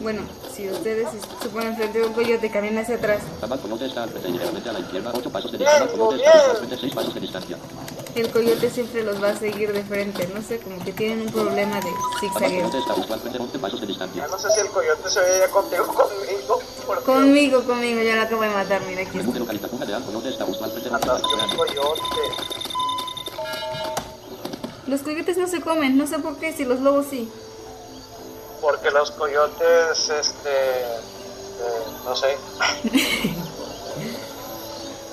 bueno, 0.00 0.22
si 0.54 0.68
ustedes 0.70 1.08
se 1.42 1.48
ponen 1.48 1.76
frente 1.76 2.02
a 2.02 2.06
un 2.06 2.12
coyote, 2.12 2.50
caminan 2.50 2.78
hacia 2.84 2.96
atrás, 2.96 3.22
Tamal 3.40 3.58
coyote 3.60 3.86
está 3.86 4.04
al 4.04 4.10
frente 4.10 4.28
y 4.28 4.32
ligeramente 4.32 4.68
a 4.68 4.72
la 4.72 4.80
izquierda, 4.80 5.12
8 5.14 5.30
pasos 5.30 5.52
de 5.52 5.58
Bien, 5.58 5.70
distancia. 5.70 5.98
Coyote 5.98 6.14
muy 6.16 6.24
está 6.24 6.32
justo 6.32 6.50
al 6.50 6.56
bien. 6.56 6.68
frente, 6.68 6.80
6 6.80 6.94
pasos 6.94 7.14
de 7.14 7.20
distancia. 7.20 7.56
el 8.14 8.30
coyote 8.30 8.70
siempre 8.70 9.02
los 9.02 9.22
va 9.22 9.28
a 9.30 9.36
seguir 9.36 9.72
de 9.72 9.82
frente, 9.84 10.28
no 10.34 10.42
sé, 10.42 10.58
como 10.58 10.78
que 10.84 10.92
tienen 10.92 11.22
un 11.22 11.32
problema 11.32 11.80
de 11.80 11.90
zigzagueo. 12.20 12.60
coyote 12.62 12.78
está 12.78 12.94
justo 12.94 13.14
al 13.14 13.20
frente, 13.20 13.38
11 13.38 13.58
pasos 13.58 13.80
de 13.80 13.86
distancia. 13.86 14.22
Ya 14.22 14.28
no 14.28 14.38
sé 14.38 14.50
si 14.50 14.60
el 14.60 14.68
coyote 14.68 15.10
se 15.10 15.20
veía 15.20 15.48
contigo 15.50 15.84
o 15.88 15.94
conmigo. 15.94 16.60
Conmigo, 17.04 17.62
conmigo, 17.64 18.02
yo 18.02 18.14
lo 18.14 18.22
acabo 18.22 18.42
de 18.42 18.50
matar, 18.50 18.80
mira 18.86 19.02
aquí 19.02 19.18
está. 19.18 19.30
Los 24.86 25.00
coyotes 25.00 25.36
no 25.38 25.46
se 25.46 25.60
comen, 25.60 25.96
no 25.96 26.06
sé 26.06 26.18
por 26.18 26.36
qué, 26.38 26.52
si 26.52 26.64
los 26.64 26.80
lobos 26.80 27.06
sí. 27.10 27.30
Porque 28.60 28.90
los 28.90 29.10
coyotes, 29.12 30.08
este. 30.10 30.50
eh, 30.50 31.84
no 32.04 32.14
sé. 32.16 32.36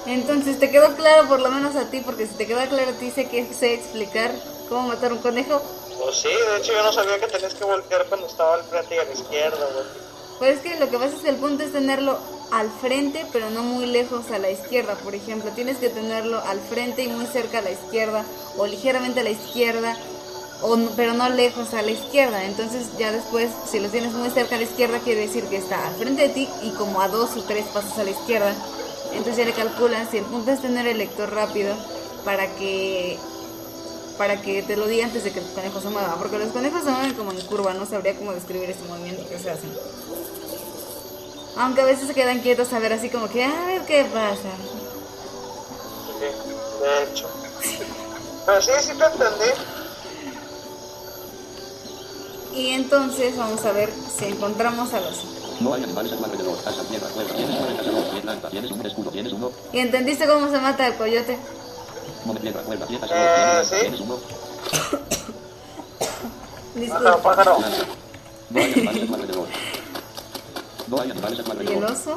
Entonces, 0.05 0.59
¿te 0.59 0.71
quedó 0.71 0.95
claro 0.95 1.27
por 1.27 1.39
lo 1.39 1.49
menos 1.49 1.75
a 1.75 1.89
ti? 1.89 2.01
Porque 2.01 2.25
si 2.27 2.33
te 2.33 2.47
queda 2.47 2.67
claro 2.67 2.89
a 2.91 2.93
ti, 2.93 3.11
sé 3.11 3.29
que 3.29 3.45
sé 3.53 3.75
explicar 3.75 4.31
cómo 4.67 4.87
matar 4.87 5.13
un 5.13 5.19
conejo. 5.19 5.61
Pues 6.03 6.15
sí, 6.17 6.29
de 6.29 6.57
hecho 6.57 6.73
yo 6.73 6.83
no 6.83 6.91
sabía 6.91 7.19
que 7.19 7.27
tenías 7.27 7.53
que 7.53 7.63
voltear 7.63 8.05
cuando 8.07 8.25
estaba 8.27 8.55
al 8.55 8.63
frente 8.63 8.95
y 8.95 8.97
a 8.97 9.03
la 9.03 9.11
izquierda, 9.13 9.67
güey. 9.73 9.85
Pues 10.39 10.57
es 10.57 10.61
que 10.61 10.79
lo 10.79 10.89
que 10.89 10.97
pasa 10.97 11.15
es 11.15 11.21
que 11.21 11.29
el 11.29 11.35
punto 11.35 11.63
es 11.63 11.71
tenerlo 11.71 12.17
al 12.51 12.69
frente, 12.69 13.25
pero 13.31 13.49
no 13.49 13.63
muy 13.63 13.85
lejos 13.85 14.29
a 14.31 14.37
la 14.37 14.51
izquierda. 14.51 14.95
Por 14.95 15.15
ejemplo, 15.15 15.51
tienes 15.51 15.77
que 15.77 15.89
tenerlo 15.89 16.39
al 16.45 16.59
frente 16.59 17.03
y 17.03 17.07
muy 17.07 17.25
cerca 17.25 17.59
a 17.59 17.61
la 17.61 17.71
izquierda, 17.71 18.25
o 18.57 18.67
ligeramente 18.67 19.21
a 19.21 19.23
la 19.23 19.29
izquierda, 19.29 19.97
o, 20.61 20.77
pero 20.95 21.13
no 21.13 21.29
lejos 21.29 21.73
a 21.73 21.81
la 21.81 21.91
izquierda. 21.91 22.45
Entonces 22.45 22.87
ya 22.97 23.11
después, 23.11 23.49
si 23.69 23.79
lo 23.79 23.89
tienes 23.89 24.13
muy 24.13 24.29
cerca 24.29 24.55
a 24.55 24.57
la 24.57 24.65
izquierda, 24.65 24.99
quiere 24.99 25.21
decir 25.21 25.45
que 25.45 25.57
está 25.57 25.87
al 25.87 25.95
frente 25.95 26.23
de 26.23 26.29
ti 26.29 26.49
y 26.63 26.71
como 26.71 27.01
a 27.01 27.07
dos 27.07 27.35
o 27.37 27.43
tres 27.43 27.65
pasos 27.67 27.97
a 27.97 28.03
la 28.03 28.11
izquierda. 28.11 28.53
Entonces 29.13 29.37
ya 29.37 29.45
le 29.45 29.53
calculas 29.53 30.13
y 30.13 30.17
el 30.17 30.25
punto 30.25 30.51
es 30.51 30.61
tener 30.61 30.87
el 30.87 30.97
lector 30.97 31.33
rápido 31.33 31.75
para 32.23 32.47
que 32.55 33.17
para 34.17 34.39
que 34.39 34.61
te 34.61 34.77
lo 34.77 34.87
diga 34.87 35.05
antes 35.05 35.23
de 35.23 35.31
que 35.31 35.39
el 35.39 35.51
conejo 35.53 35.81
se 35.81 35.89
mueva, 35.89 36.15
porque 36.19 36.37
los 36.37 36.49
conejos 36.49 36.83
se 36.83 36.91
mueven 36.91 37.13
como 37.15 37.31
en 37.31 37.41
curva, 37.41 37.73
no 37.73 37.87
sabría 37.87 38.15
cómo 38.15 38.33
describir 38.33 38.69
este 38.69 38.87
movimiento 38.87 39.27
que 39.27 39.39
se 39.39 39.49
hacen. 39.49 39.71
Aunque 41.57 41.81
a 41.81 41.85
veces 41.85 42.07
se 42.07 42.13
quedan 42.13 42.39
quietos 42.39 42.71
a 42.73 42.79
ver 42.79 42.93
así 42.93 43.09
como 43.09 43.27
que, 43.29 43.43
a 43.43 43.65
ver 43.65 43.81
qué 43.85 44.05
pasa. 44.05 44.49
Sí, 46.19 46.25
de 46.83 47.03
hecho. 47.03 47.29
Pero 48.45 48.61
sí, 48.61 48.71
sí 48.81 48.91
te 48.97 49.05
entendí. 49.05 49.51
Y 52.55 52.69
entonces 52.71 53.37
vamos 53.37 53.63
a 53.65 53.71
ver 53.71 53.89
si 54.17 54.25
encontramos 54.25 54.93
a 54.93 54.99
los... 54.99 55.23
No 55.61 55.73
hay 55.73 55.83
animales 55.83 56.11
a 56.13 56.17
tu 56.17 56.25
alrededor. 56.25 56.63
Casa, 56.63 56.83
tierra, 56.89 57.07
cueva. 57.13 57.29
Tienes 57.35 57.55
una 57.59 57.77
cazador, 57.77 58.03
tienes 58.03 58.21
planta, 58.23 58.49
tienes 58.49 58.71
un 58.71 58.85
escudo, 58.85 59.11
tienes 59.11 59.33
uno. 59.33 59.51
¿Y 59.71 59.79
entendiste 59.79 60.27
cómo 60.27 60.49
se 60.49 60.57
mata 60.59 60.87
el 60.87 60.95
coyote? 60.95 61.37
No 62.25 62.33
me 62.33 62.39
tierra, 62.39 62.61
cueva, 62.61 62.85
tienes 62.87 63.09
Eh, 63.09 63.13
cazador, 63.13 63.67
tienes 63.67 63.67
sí. 63.69 63.75
planta, 63.75 63.81
tienes 63.81 64.01
uno. 64.01 64.17
Pájaro, 66.71 66.75
Disculpa. 66.75 67.21
pájaro. 67.21 67.57
No 68.49 68.59
hay 68.59 68.73
animales 68.73 69.03
a 69.03 69.07
tu 69.07 69.13
alrededor. 69.15 69.47
No 70.91 70.99
hay 70.99 71.09
animales 71.09 71.39
a 71.39 71.43
tu 71.43 71.63
¿Y 71.63 71.67
el 71.67 71.83
oso? 71.85 72.15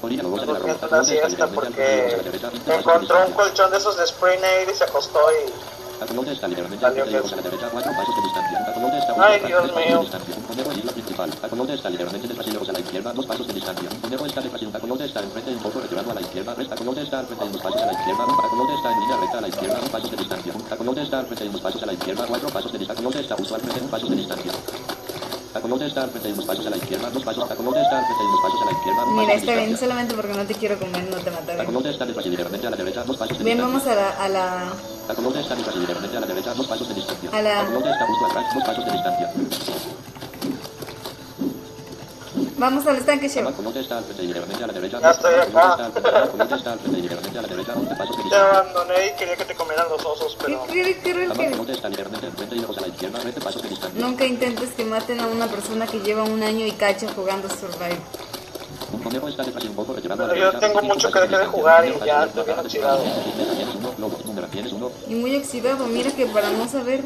Durmiendo 0.00 0.28
una 0.28 1.04
siesta 1.04 1.46
porque 1.48 2.16
la 2.16 2.22
derecha, 2.22 2.48
20 2.48 2.64
pasos 2.64 2.64
de 2.64 2.74
encontró 2.76 3.26
un 3.26 3.32
colchón 3.32 3.70
de 3.70 3.76
esos 3.76 3.96
de 3.98 4.06
spray 4.06 4.40
nail 4.40 4.70
y 4.70 4.74
se 4.74 4.84
acostó 4.84 5.20
y 5.30 6.00
La 6.00 6.06
coyote 6.06 6.32
está 6.32 6.48
ligeramente 6.48 6.86
al 6.86 6.92
frente 6.94 7.10
y 7.10 7.16
ojos 7.16 7.32
a 7.32 7.36
la 7.36 7.42
derecha, 7.42 7.68
4 7.70 7.92
pasos 7.92 8.14
de 8.16 8.22
distancia. 8.22 8.60
La 8.60 8.72
coyote 8.72 8.98
está 8.98 9.12
Ay, 9.18 9.40
Dios 9.44 9.60
a 9.60 9.62
3 9.62 9.72
pasos 9.72 9.86
mío. 9.86 9.96
de 9.96 10.02
distancia. 10.04 10.34
Un 10.36 10.42
conejo 10.44 10.70
en 10.72 10.78
isla 10.78 10.92
principal. 10.92 11.30
La 11.42 11.48
coyote 11.48 11.74
está 11.74 11.90
ligeramente 11.90 12.28
detrás 12.28 12.46
y 12.46 12.56
ojos 12.56 12.68
a 12.68 12.72
la 12.72 12.80
izquierda, 12.80 13.12
2 13.12 13.26
pasos 13.26 13.46
de 13.46 13.52
distancia. 13.52 13.88
Un 13.92 14.00
conejo 14.00 14.26
está 14.26 14.40
detrás 14.40 14.62
y 14.62 14.64
un 14.64 14.72
coyote 14.72 15.04
está 15.04 15.20
enfrente 15.20 15.50
y 15.50 15.54
un 15.54 15.60
poco 15.60 15.80
retirado 15.80 16.10
a 16.10 16.14
la 16.14 16.20
izquierda. 16.22 16.54
Resta 16.54 16.76
coyote 16.76 17.02
está 17.02 17.18
al 17.20 17.26
frente 17.26 17.44
y 17.44 17.48
unos 17.48 17.62
pasos 17.62 17.82
a 17.82 17.86
la 17.86 17.92
izquierda. 17.92 18.24
Un 18.24 18.36
coyote 18.36 18.74
está 18.76 18.88
en 18.92 19.00
línea 19.00 19.16
recta 19.20 19.36
a 19.36 19.40
la 19.42 19.48
izquierda, 19.48 19.76
2 19.80 19.90
pasos 19.90 20.10
de 20.10 20.16
distancia. 20.16 20.52
Un 20.56 20.62
coyote 20.62 21.02
está 21.02 21.18
al 21.18 21.26
frente 21.26 21.44
y 21.44 21.48
unos 21.48 21.60
pasos 21.60 21.82
a 21.82 21.86
la 21.86 21.92
izquierda, 21.92 22.24
4 22.26 22.48
pasos 22.48 22.72
de 22.72 22.78
distancia. 22.78 23.04
Coyote 23.04 23.20
está 23.20 23.36
justo 23.36 23.54
al 23.54 23.60
frente, 23.60 23.80
1 23.80 23.90
paso 23.90 24.06
de 24.06 24.16
distancia. 24.16 24.52
Mira, 29.12 29.34
está 29.34 29.54
bien, 29.54 29.76
solamente 29.76 30.14
porque 30.14 30.32
no 30.34 30.44
te 30.44 30.54
quiero 30.54 30.78
comer, 30.78 31.04
no 31.10 31.16
te 31.16 31.30
mataré. 31.30 31.64
coyote 31.66 31.90
está 31.90 32.04
detrás 32.06 32.26
y 32.26 32.30
ligeramente 32.30 32.66
a 32.66 32.70
la 32.70 32.76
derecha, 32.76 33.04
2 33.04 33.16
pasos 33.16 33.38
de 33.38 33.44
Bien, 33.44 33.58
vamos 33.58 33.86
a 33.86 33.94
la, 33.94 34.10
a 34.10 34.28
la... 34.28 34.72
A 36.16 36.20
la 36.20 36.26
derecha, 36.26 36.54
2 36.54 36.66
pasos 36.66 36.88
de 36.88 36.94
distancia. 36.94 37.30
A 37.32 37.42
la- 37.42 37.62
La 37.62 37.66
coyote 37.66 37.90
está 37.90 38.06
justo 38.06 38.26
atrás, 38.26 38.44
2 38.54 38.64
pasos 38.64 38.84
de 38.84 38.92
distancia. 38.92 39.32
Vamos 42.58 42.86
al 42.86 42.96
estanque, 42.96 43.28
derecha. 44.72 44.98
Ya 45.00 45.10
estoy 45.10 45.34
acá. 45.34 45.50
coyote 45.50 45.74
está 45.74 45.84
al 45.84 45.92
frente- 45.92 46.10
La 46.12 46.26
coyote 46.28 46.54
está 46.54 46.72
al 46.72 46.78
frente 46.78 46.98
y 46.98 47.02
ligeramente 47.02 47.38
a 47.38 47.42
la 47.42 47.48
derecha, 47.48 47.72
11 47.76 47.94
pasos 47.96 48.16
de 48.16 48.22
te 48.30 48.36
abandoné 48.36 49.06
y 49.06 49.18
quería 49.18 49.36
que 49.36 49.44
te 49.44 49.54
comieran 49.54 49.86
los 49.90 50.04
osos, 50.06 50.36
¿Qué 50.38 50.44
pero 50.46 50.66
qué 50.66 50.82
La 51.26 51.34
quiere? 51.34 51.50
coyote 51.52 51.72
está 51.72 51.88
ligeramente 51.90 52.26
enfrente 52.26 52.56
y 52.56 52.64
ojos 52.64 52.78
a 52.78 52.80
la 52.80 52.88
izquierda, 52.88 53.18
13 53.18 53.40
pasos 53.40 53.62
de 53.62 53.68
distancia. 53.68 54.00
Nunca 54.06 54.24
intentes 54.24 54.70
que 54.70 54.84
maten 54.84 55.20
a 55.20 55.26
una 55.26 55.46
persona 55.48 55.86
que 55.86 56.00
lleva 56.00 56.22
un 56.24 56.42
año 56.42 56.64
y 56.66 56.72
cacho 56.72 57.08
jugando 57.14 57.48
Survive. 57.50 57.98
Pero 59.02 60.34
yo 60.36 60.58
tengo 60.58 60.80
25 60.80 60.82
mucho 60.82 61.10
que 61.10 61.20
dejé 61.20 61.38
de 61.38 61.46
jugar 61.46 61.86
y 61.86 62.06
ya 62.06 62.24
estoy 62.24 62.44
bien 62.44 62.58
oxidado. 62.58 63.02
Y 65.08 65.14
muy 65.14 65.36
oxidado, 65.36 65.86
mira 65.86 66.10
que 66.10 66.26
para 66.26 66.50
no 66.50 66.66
saber... 66.68 67.04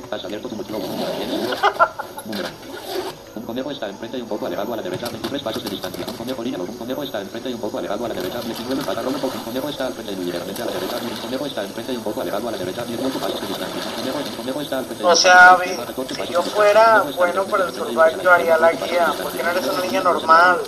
conejo 3.50 3.72
está 3.72 3.88
enfrente 3.88 4.16
y 4.16 4.22
un 4.22 4.28
poco 4.28 4.46
alejado 4.46 4.74
a 4.74 4.76
la 4.76 4.82
derecha, 4.82 5.08
23 5.08 5.42
pasos 5.42 5.64
de 5.64 5.70
distancia. 5.70 6.06
Un 6.06 6.14
conejo 6.14 6.44
línealo, 6.44 6.64
un 6.64 6.76
conejo 6.76 7.02
está 7.02 7.20
enfrente 7.20 7.50
y 7.50 7.54
un 7.54 7.60
poco 7.60 7.78
alejado 7.78 8.04
a 8.04 8.08
la 8.08 8.14
derecha, 8.14 8.40
19 8.40 8.84
pasos, 8.84 9.04
poco. 9.14 9.38
Un 9.38 9.44
conejo 9.44 9.68
está 9.68 9.86
al 9.86 9.92
frente 9.92 10.12
y 10.12 10.16
ligeramente 10.24 10.62
a 10.62 10.66
la 10.66 10.72
derecha, 10.72 10.96
un 11.02 11.16
conejo 11.20 11.46
está 11.46 11.64
enfrente 11.64 11.92
y 11.92 11.96
un 11.96 12.04
poco 12.04 12.20
alejado 12.20 12.48
a 12.48 12.52
la 12.52 12.58
derecha, 12.58 12.84
18 12.84 13.18
pasos 13.18 13.40
de 13.40 13.46
distancia. 13.48 13.82
Un 13.84 13.94
conejo, 13.94 14.18
un 14.18 14.36
conejo 14.36 14.60
está 14.60 14.78
al 14.78 14.84
frente 14.84 15.02
y 15.02 15.06
O 15.06 15.10
un 15.10 15.16
sea, 15.16 15.34
poco 15.34 15.42
a 15.42 15.58
la 15.58 15.64
Vi, 15.64 15.70
izquierda, 15.70 15.86
14 15.86 16.14
si 16.14 16.20
pasos 16.20 16.32
yo 16.32 16.42
fuera 16.42 17.02
bueno 17.16 17.44
para 17.46 17.64
el 17.64 17.74
survive, 17.74 18.22
yo 18.22 18.30
haría 18.30 18.56
la 18.56 18.72
guía, 18.72 19.06
14 19.18 19.22
porque 19.24 19.42
no 19.42 19.50
eres 19.50 19.66
una 19.66 19.80
niña 19.80 20.00
normal. 20.02 20.58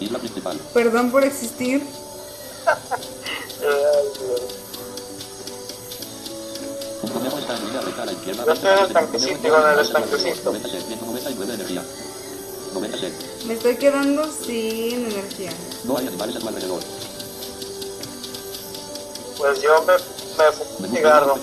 Isla 0.00 0.18
principal. 0.18 0.58
Perdón 0.74 1.10
por 1.10 1.24
existir. 1.24 1.82
Ay, 2.66 2.76
Dios. 4.18 4.40
Un 7.00 7.08
conejo 7.10 7.38
está 7.38 7.56
en 7.56 7.64
línea 7.64 7.80
recta 7.80 8.02
a 8.02 8.06
la 8.06 8.12
izquierda. 8.12 8.44
Yo 8.44 8.52
estoy 8.52 8.70
en 8.70 8.78
el 8.78 8.92
20 8.92 8.92
pasos 8.92 9.20
de 9.22 9.28
tanquecito, 9.38 9.66
en 9.66 9.72
el 9.72 9.78
estanquecito. 9.78 10.44
90 10.44 10.68
sed, 10.68 10.82
199 10.88 11.54
energía. 11.54 11.82
90 12.72 12.98
sed. 12.98 13.12
Me 13.46 13.54
estoy 13.54 13.76
quedando 13.76 14.24
sin 14.30 15.06
energía. 15.06 15.50
No 15.84 15.96
hay 15.98 16.06
animales 16.08 16.36
a 16.36 16.40
tu 16.40 16.48
alrededor. 16.48 16.80
Pues 19.38 19.62
yo 19.62 19.82
me, 19.82 19.92
me 19.92 20.52
fumo 20.52 20.78
un 20.80 20.88
cigarro. 20.96 21.34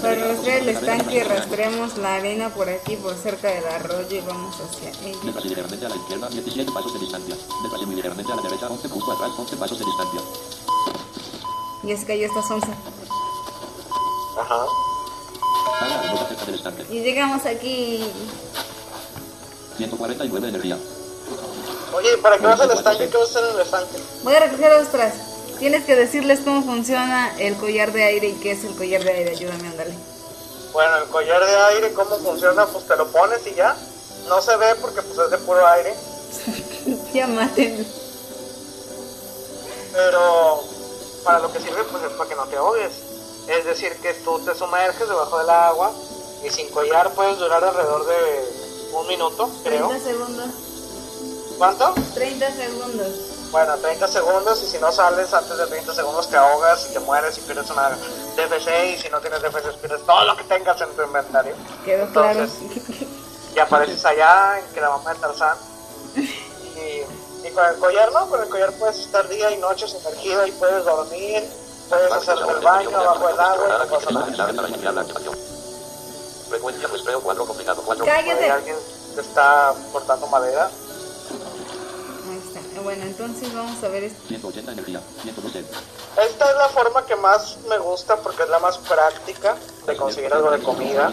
Para 0.00 0.14
rastrear 0.14 0.58
el 0.62 0.68
estanque, 0.70 1.24
rastreamos 1.24 1.98
la 1.98 2.14
arena 2.14 2.48
por 2.54 2.68
aquí, 2.68 2.96
por 2.96 3.14
cerca 3.16 3.48
del 3.48 3.64
arroyo 3.66 4.16
y 4.16 4.20
vamos 4.20 4.56
hacia 4.60 4.90
De 5.00 5.10
ella. 5.10 5.32
pasillo 5.34 5.50
ligeramente 5.50 5.86
a 5.86 5.88
la 5.88 5.96
izquierda, 5.96 6.28
17 6.28 6.72
pasos 6.72 6.92
de 6.94 6.98
distancia. 7.00 7.34
De 7.34 7.68
pasillo 7.70 7.92
ligeramente 7.92 8.32
a 8.32 8.36
la 8.36 8.42
derecha, 8.42 8.68
11 8.68 8.88
justo 8.88 9.12
atrás, 9.12 9.30
11 9.38 9.56
pasos 9.56 9.78
de 9.78 9.84
distancia. 9.84 10.20
Ya 11.82 11.96
se 11.96 12.06
cayó 12.06 12.26
esta 12.26 12.42
sonza. 12.42 12.72
Ajá. 14.38 14.64
Cerca 16.44 16.70
del. 16.70 16.86
Y 16.90 17.02
llegamos 17.02 17.46
aquí. 17.46 18.04
149 19.76 20.40
de 20.40 20.48
energía. 20.48 20.78
Oye, 21.94 22.08
¿y 22.16 22.20
¿para 22.20 22.38
qué 22.38 22.46
vas 22.46 22.60
al 22.60 22.70
estanque? 22.70 23.08
¿Qué 23.08 23.16
vas 23.16 23.26
a 23.26 23.38
hacer 23.38 23.50
en 23.50 23.54
el 23.56 23.60
estanque? 23.62 23.96
Voy 24.22 24.34
a 24.34 24.40
recoger 24.40 24.72
ostras. 24.72 25.14
Tienes 25.58 25.84
que 25.84 25.96
decirles 25.96 26.40
cómo 26.40 26.62
funciona 26.62 27.34
el 27.38 27.56
collar 27.56 27.92
de 27.92 28.04
aire 28.04 28.28
y 28.28 28.32
qué 28.34 28.52
es 28.52 28.64
el 28.64 28.74
collar 28.76 29.02
de 29.02 29.10
aire. 29.10 29.30
Ayúdame, 29.30 29.68
ándale. 29.68 29.94
Bueno, 30.72 30.96
el 30.98 31.08
collar 31.08 31.44
de 31.44 31.56
aire, 31.74 31.92
¿cómo 31.92 32.16
funciona? 32.18 32.66
Pues 32.66 32.86
te 32.86 32.96
lo 32.96 33.10
pones 33.10 33.46
y 33.46 33.54
ya. 33.54 33.76
No 34.28 34.40
se 34.40 34.56
ve 34.56 34.74
porque 34.80 35.02
pues 35.02 35.18
es 35.18 35.30
de 35.30 35.38
puro 35.38 35.66
aire. 35.66 35.94
ya 37.14 37.26
maten. 37.26 37.86
Pero 39.92 40.62
para 41.24 41.40
lo 41.40 41.52
que 41.52 41.60
sirve 41.60 41.82
pues 41.84 42.04
es 42.04 42.12
para 42.12 42.28
que 42.28 42.36
no 42.36 42.46
te 42.46 42.56
ahogues. 42.56 42.92
Es 43.50 43.64
decir, 43.64 43.96
que 44.00 44.14
tú 44.14 44.38
te 44.40 44.54
sumerges 44.54 45.08
debajo 45.08 45.38
del 45.38 45.50
agua 45.50 45.90
y 46.44 46.50
sin 46.50 46.70
collar 46.70 47.10
puedes 47.14 47.36
durar 47.38 47.62
alrededor 47.64 48.06
de 48.06 48.44
un 48.92 49.06
minuto, 49.08 49.50
creo. 49.64 49.88
30 49.88 50.04
segundos. 50.04 50.46
¿Cuánto? 51.58 51.94
30 52.14 52.52
segundos. 52.52 53.08
Bueno, 53.50 53.76
30 53.78 54.06
segundos 54.06 54.62
y 54.62 54.66
si 54.68 54.78
no 54.78 54.92
sales 54.92 55.34
antes 55.34 55.58
de 55.58 55.66
30 55.66 55.94
segundos 55.94 56.28
te 56.30 56.36
ahogas 56.36 56.88
y 56.88 56.92
te 56.92 57.00
mueres 57.00 57.36
y 57.38 57.40
pierdes 57.40 57.68
una 57.70 57.90
DFC 58.36 58.94
y 58.94 58.98
si 58.98 59.08
no 59.08 59.20
tienes 59.20 59.42
DFC 59.42 59.76
pierdes 59.80 60.06
todo 60.06 60.24
lo 60.24 60.36
que 60.36 60.44
tengas 60.44 60.80
en 60.80 60.90
tu 60.90 61.02
inventario. 61.02 61.54
Quedó 61.84 62.06
claro. 62.12 62.44
Entonces, 62.44 63.08
Y 63.54 63.58
apareces 63.58 64.04
allá 64.04 64.60
en 64.60 64.72
que 64.72 64.80
la 64.80 64.90
mamá 64.90 65.12
de 65.12 65.18
Tarzán. 65.18 65.58
Y, 66.14 67.46
y 67.46 67.50
con 67.50 67.66
el 67.66 67.76
collar 67.80 68.12
no, 68.12 68.28
con 68.28 68.40
el 68.40 68.48
collar 68.48 68.72
puedes 68.74 69.00
estar 69.00 69.28
día 69.28 69.50
y 69.50 69.56
noche 69.58 69.88
sumergido 69.88 70.46
y 70.46 70.52
puedes 70.52 70.84
dormir, 70.84 71.42
puedes 71.90 72.12
hacer 72.12 72.38
el 72.38 72.64
baño 72.64 72.90
bajo 72.90 73.28
el 73.28 73.40
agua 73.40 73.68
y 73.68 73.78
no 73.78 73.86
pasa 73.86 74.10
nada. 74.10 75.04
Frecuencia 76.48 76.88
muestreo 76.88 77.20
4 77.20 77.46
complicado 77.46 77.82
4. 77.84 78.04
Cállate. 78.04 78.44
Hay 78.44 78.50
alguien 78.50 78.76
está 79.18 79.74
cortando 79.92 80.26
madera. 80.28 80.70
Bueno, 82.82 83.04
entonces 83.04 83.54
vamos 83.54 83.82
a 83.84 83.88
ver 83.88 84.04
esto. 84.04 84.22
180 84.28 84.72
energía. 84.72 85.00
112. 85.22 85.60
Esta 85.60 86.50
es 86.50 86.56
la 86.56 86.68
forma 86.68 87.04
que 87.06 87.16
más 87.16 87.58
me 87.68 87.78
gusta 87.78 88.16
porque 88.16 88.42
es 88.42 88.48
la 88.48 88.58
más 88.58 88.78
práctica 88.78 89.56
de 89.86 89.96
conseguir 89.96 90.32
algo 90.32 90.50
de 90.50 90.60
comida. 90.60 91.12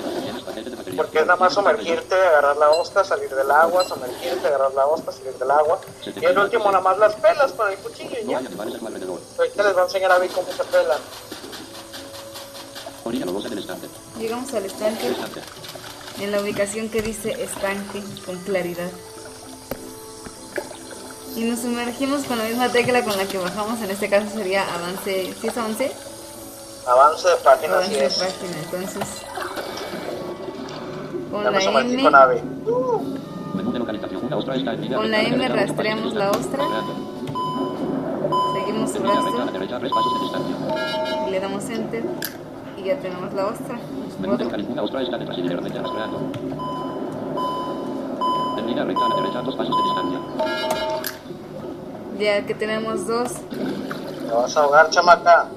Porque 0.96 1.20
es 1.20 1.26
nada 1.26 1.38
más 1.38 1.54
sumergirte, 1.54 2.16
agarrar 2.16 2.58
la 2.58 2.72
ostra, 2.72 3.04
salir 3.04 3.30
del 3.30 3.52
agua, 3.52 3.84
sumergirte, 3.84 4.48
agarrar 4.48 4.74
la 4.74 4.88
ostra, 4.88 5.12
salir 5.12 5.34
del 5.34 5.52
agua. 5.52 5.80
Y 6.06 6.26
el 6.26 6.38
último 6.38 6.66
nada 6.66 6.82
más 6.82 6.98
las 6.98 7.16
pelas 7.16 7.52
con 7.52 7.70
el 7.70 7.78
cuchillo 7.78 8.18
y 8.20 8.26
No 8.26 8.32
ya. 8.32 8.38
Ahorita 8.40 9.64
les 9.64 9.74
voy 9.74 9.82
a 9.82 9.86
enseñar 9.86 10.12
a 10.12 10.18
ver 10.18 10.30
cómo 10.32 10.48
se 10.52 10.64
pelan. 10.64 11.00
Llegamos 14.20 14.54
al 14.54 14.66
estanque 14.66 15.16
en 16.20 16.32
la 16.32 16.42
ubicación 16.42 16.90
que 16.90 17.02
dice 17.02 17.32
estanque 17.42 18.04
con 18.26 18.38
claridad. 18.40 18.90
Y 21.38 21.44
nos 21.44 21.60
sumergimos 21.60 22.24
con 22.24 22.40
la 22.40 22.46
misma 22.46 22.68
tecla 22.70 23.04
con 23.04 23.16
la 23.16 23.26
que 23.26 23.38
bajamos, 23.38 23.80
en 23.84 23.92
este 23.92 24.10
caso 24.10 24.28
sería 24.34 24.64
avance, 24.74 25.36
¿sí 25.40 25.48
es 25.48 25.56
avance? 25.56 25.92
Avance 26.88 27.28
de 27.30 27.36
página, 27.36 27.74
Avance 27.76 27.94
de 27.96 28.06
es. 28.08 28.18
página, 28.18 28.58
entonces. 28.64 29.22
Con 31.32 31.44
la 31.44 31.84
M, 31.84 32.02
con 32.02 32.16
ave. 32.16 32.44
La 35.08 35.22
M 35.22 35.48
rastreamos 35.48 36.14
la 36.16 36.32
ostra. 36.32 36.66
Seguimos 38.56 38.92
su 38.92 39.04
rastro 39.04 39.48
y 41.28 41.30
le 41.30 41.40
damos 41.40 41.70
enter 41.70 42.04
y 42.78 42.84
ya 42.84 42.98
tenemos 42.98 43.32
la 43.36 43.46
ostra. 43.46 43.78
Línea 48.66 48.84
recta 48.84 49.06
a 49.06 49.10
la 49.10 49.16
derecha, 49.16 49.42
dos 49.44 49.56
pasos 49.56 49.76
de 49.78 49.84
distancia. 49.84 51.17
Ya 52.18 52.46
que 52.46 52.54
tenemos 52.56 53.06
dos, 53.06 53.32
Te 53.34 54.34
vas 54.34 54.58
a 54.58 54.62
ahogar, 54.62 54.90
chamaca. 54.90 55.50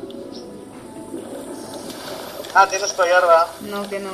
Ah, 2.55 2.67
tienes 2.69 2.93
collar, 2.93 3.23
¿verdad? 3.23 3.47
no 3.63 3.89
que 3.89 4.01
no. 4.01 4.11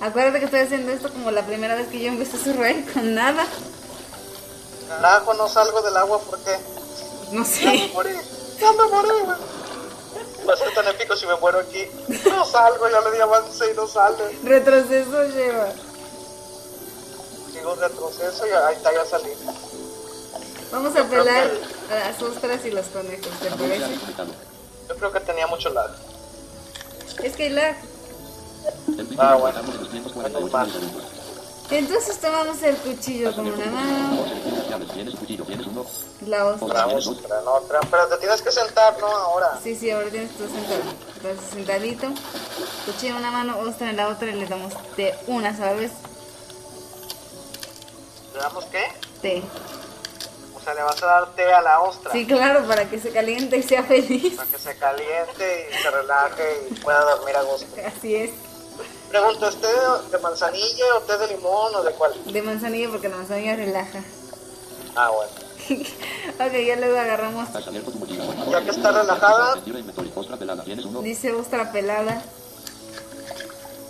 Acuérdate 0.00 0.38
que 0.38 0.44
estoy 0.44 0.60
haciendo 0.60 0.92
esto 0.92 1.10
como 1.10 1.30
la 1.30 1.42
primera 1.46 1.74
vez 1.74 1.88
que 1.88 1.98
yo 2.00 2.08
empecé 2.08 2.36
a 2.36 2.40
surreír 2.44 2.84
con 2.92 3.14
nada. 3.14 3.44
Carajo, 4.88 5.34
no 5.34 5.48
salgo 5.48 5.80
del 5.82 5.96
agua 5.96 6.20
porque 6.28 6.56
No 7.32 7.42
ya 7.42 7.70
me 7.70 7.78
sé. 7.78 7.90
morí. 7.94 8.10
Ya 8.60 8.72
me 8.72 8.84
morí, 8.88 9.08
güey. 9.24 9.38
Va 10.48 10.52
a 10.52 10.56
ser 10.56 10.74
tan 10.74 10.86
épico 10.88 11.16
si 11.16 11.26
me 11.26 11.34
muero 11.36 11.58
aquí. 11.60 11.88
No 12.28 12.44
salgo, 12.44 12.88
ya 12.88 13.00
le 13.00 13.12
di 13.12 13.20
avance 13.20 13.72
y 13.72 13.74
no 13.74 13.86
sale. 13.88 14.38
Retroceso 14.44 15.24
lleva. 15.28 15.68
Sigo 17.52 17.74
retroceso 17.76 18.46
y 18.46 18.50
ahí 18.50 18.74
está, 18.76 18.92
ya 18.92 19.04
salí. 19.06 19.30
Vamos 20.74 20.96
a 20.96 21.04
pelar 21.04 21.50
a 21.88 21.94
las 21.94 22.20
ostras 22.20 22.64
y 22.66 22.70
los 22.72 22.86
conejos, 22.86 23.28
¿te 23.40 23.48
parece? 23.48 23.94
Yo 24.88 24.96
creo 24.96 25.12
que 25.12 25.20
tenía 25.20 25.46
mucho 25.46 25.70
lag. 25.70 25.88
Es 27.22 27.36
que 27.36 27.48
lag. 27.50 27.76
El 28.98 29.06
pico 29.06 29.22
Ah, 29.22 29.34
de 29.34 29.40
bueno. 29.40 29.60
pasamos 29.60 29.92
de 29.92 30.00
248 30.00 30.28
Menos 30.40 30.52
mal. 30.52 30.66
milisegundos. 30.66 31.04
Entonces 31.70 32.18
tomamos 32.20 32.62
el 32.64 32.76
cuchillo 32.76 33.32
con 33.36 33.46
una 33.46 33.66
mano, 33.66 34.24
tienes 35.46 35.66
uno. 35.66 35.86
la 36.26 36.44
ostra. 36.46 36.66
Otra, 36.66 36.86
otra, 36.88 37.40
en 37.40 37.48
otra. 37.48 37.80
Pero 37.90 38.08
te 38.08 38.16
tienes 38.18 38.42
que 38.42 38.50
sentar, 38.50 38.98
¿no? 39.00 39.06
Ahora. 39.06 39.58
Sí, 39.62 39.76
sí, 39.76 39.90
ahora 39.92 40.10
tienes 40.10 40.30
tú 40.36 40.44
sentado. 40.48 40.82
Entonces 41.16 41.50
sentadito, 41.52 42.08
cuchillo 42.84 43.12
en 43.12 43.18
una 43.20 43.30
mano, 43.30 43.58
ostra 43.60 43.90
en 43.90 43.96
la 43.96 44.08
otra 44.08 44.28
y 44.28 44.32
le 44.34 44.46
damos 44.46 44.72
té 44.96 45.14
una 45.28 45.56
sola 45.56 45.72
vez. 45.74 45.92
¿Le 48.34 48.40
damos 48.40 48.64
qué? 48.66 48.82
Té. 49.22 49.42
O 50.64 50.66
sea, 50.66 50.72
le 50.72 50.82
vas 50.82 51.02
a 51.02 51.06
dar 51.06 51.26
té 51.34 51.52
a 51.52 51.60
la 51.60 51.80
ostra. 51.82 52.10
Sí, 52.10 52.26
claro, 52.26 52.66
para 52.66 52.88
que 52.88 52.98
se 52.98 53.10
caliente 53.10 53.58
y 53.58 53.62
sea 53.62 53.82
feliz. 53.82 54.34
Para 54.34 54.50
que 54.50 54.58
se 54.58 54.74
caliente 54.78 55.68
y 55.70 55.82
se 55.82 55.90
relaje 55.90 56.68
y 56.70 56.74
pueda 56.76 57.04
dormir 57.04 57.36
a 57.36 57.42
gusto. 57.42 57.66
Así 57.86 58.14
es. 58.14 58.30
Pregunto, 59.10 59.46
¿es 59.46 59.56
té 59.60 59.68
de 60.10 60.18
manzanilla 60.20 60.84
o 60.96 61.00
té 61.02 61.18
de 61.18 61.26
limón 61.36 61.74
o 61.74 61.82
de 61.82 61.92
cuál? 61.92 62.14
De 62.24 62.40
manzanilla 62.40 62.88
porque 62.88 63.10
la 63.10 63.16
manzanilla 63.16 63.56
relaja. 63.56 64.02
Ah, 64.96 65.10
bueno. 65.10 65.32
ok, 66.46 66.66
ya 66.66 66.76
luego 66.76 66.98
agarramos. 66.98 67.46
Ya 68.48 68.62
que 68.62 68.70
está 68.70 68.90
relajada. 68.90 69.56
Dice 71.02 71.32
ostra 71.34 71.72
pelada. 71.72 72.22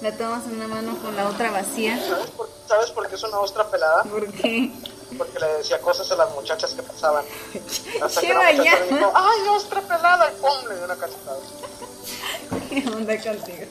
La 0.02 0.10
tomas 0.10 0.44
en 0.46 0.56
una 0.56 0.66
mano 0.66 0.98
con 0.98 1.14
la 1.14 1.28
otra 1.28 1.52
vacía. 1.52 2.00
¿Sabes 2.04 2.30
por, 2.30 2.48
¿Sabes 2.66 2.90
por 2.90 3.08
qué 3.08 3.14
es 3.14 3.22
una 3.22 3.38
ostra 3.38 3.64
pelada? 3.70 4.02
Porque 4.10 4.72
Porque 5.18 5.38
le 5.38 5.46
decía 5.54 5.80
cosas 5.80 6.10
a 6.12 6.16
las 6.16 6.30
muchachas 6.32 6.72
que 6.72 6.82
pasaban. 6.82 7.24
Hasta 8.02 8.20
que. 8.20 8.32
¡ay, 8.32 9.48
ostra 9.50 9.80
pelada! 9.80 10.30
Y 10.30 10.40
pum, 10.40 10.68
le 10.68 10.76
dio 10.76 10.84
una 10.84 10.96
cachetada. 10.96 11.38
¿Qué 12.68 12.84
onda 12.88 13.22
contigo? 13.22 13.66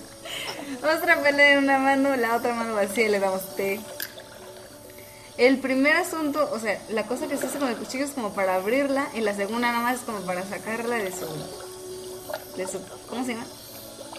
Ostra 0.77 1.21
pelada 1.21 1.49
en 1.49 1.57
una 1.59 1.79
mano, 1.79 2.15
la 2.15 2.35
otra 2.35 2.53
mano 2.53 2.75
vacía 2.75 3.07
y 3.07 3.09
le 3.09 3.19
damos 3.19 3.55
té. 3.55 3.79
El 5.37 5.59
primer 5.59 5.95
asunto, 5.95 6.47
o 6.51 6.59
sea, 6.59 6.79
la 6.89 7.07
cosa 7.07 7.27
que 7.27 7.37
se 7.37 7.47
hace 7.47 7.57
con 7.57 7.67
el 7.67 7.75
cuchillo 7.75 8.05
es 8.05 8.11
como 8.11 8.33
para 8.33 8.55
abrirla 8.55 9.07
y 9.15 9.21
la 9.21 9.35
segunda 9.35 9.71
nada 9.71 9.83
más 9.83 9.99
es 9.99 10.01
como 10.01 10.21
para 10.21 10.47
sacarla 10.47 10.97
de 10.97 11.11
su... 11.11 11.25
De 12.55 12.67
su 12.67 12.79
¿Cómo 13.09 13.25
se 13.25 13.33
llama? 13.33 13.45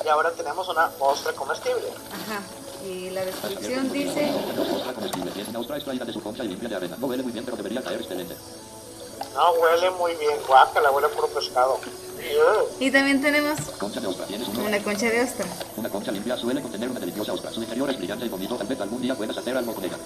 Y 0.04 0.08
ahora 0.08 0.32
tenemos 0.32 0.68
una 0.68 0.90
ostra 0.98 1.32
comestible. 1.32 1.88
Ajá. 2.10 2.42
Y 2.86 3.10
la 3.10 3.24
descripción 3.24 3.92
dice... 3.92 4.30
Ostra 4.74 4.92
comestible. 4.92 5.30
Tienes 5.30 5.48
una 5.48 5.60
ostra 5.60 5.76
extraída 5.76 6.04
de 6.04 6.12
su 6.12 6.22
concha 6.22 6.44
y 6.44 6.48
limpia 6.48 6.68
de 6.68 6.76
arena. 6.76 6.96
No 6.98 7.06
huele 7.06 7.22
muy 7.22 7.32
bien, 7.32 7.44
pero 7.44 7.56
debería 7.56 7.82
caer 7.82 8.00
excelente. 8.00 8.34
No, 9.34 9.52
huele 9.52 9.90
muy 9.92 10.14
bien, 10.16 10.38
guácala, 10.46 10.90
huele 10.90 11.08
puro 11.08 11.28
pescado. 11.28 11.80
Y 12.80 12.90
también 12.90 13.20
tenemos 13.20 13.60
Concha 13.78 14.00
de 14.00 14.06
ostra. 14.06 14.26
Una 14.64 14.82
concha 14.82 15.10
de 15.10 15.22
ostra. 15.22 15.46
Una 15.76 15.88
concha 15.88 16.12
limpia 16.12 16.36
suele 16.36 16.62
contener 16.62 16.88
una 16.88 17.00
deliciosa 17.00 17.32
ostra. 17.32 17.52
Su 17.52 17.62
interior 17.62 17.90
es 17.90 17.98
brillante 17.98 18.26
y 18.26 18.28
bonito. 18.28 18.56
Tal 18.56 18.66
vez 18.66 18.80
algún 18.80 19.02
día 19.02 19.14
puedas 19.14 19.36
hacer 19.36 19.56
algo 19.56 19.74
con 19.74 19.84
ella. 19.84 19.96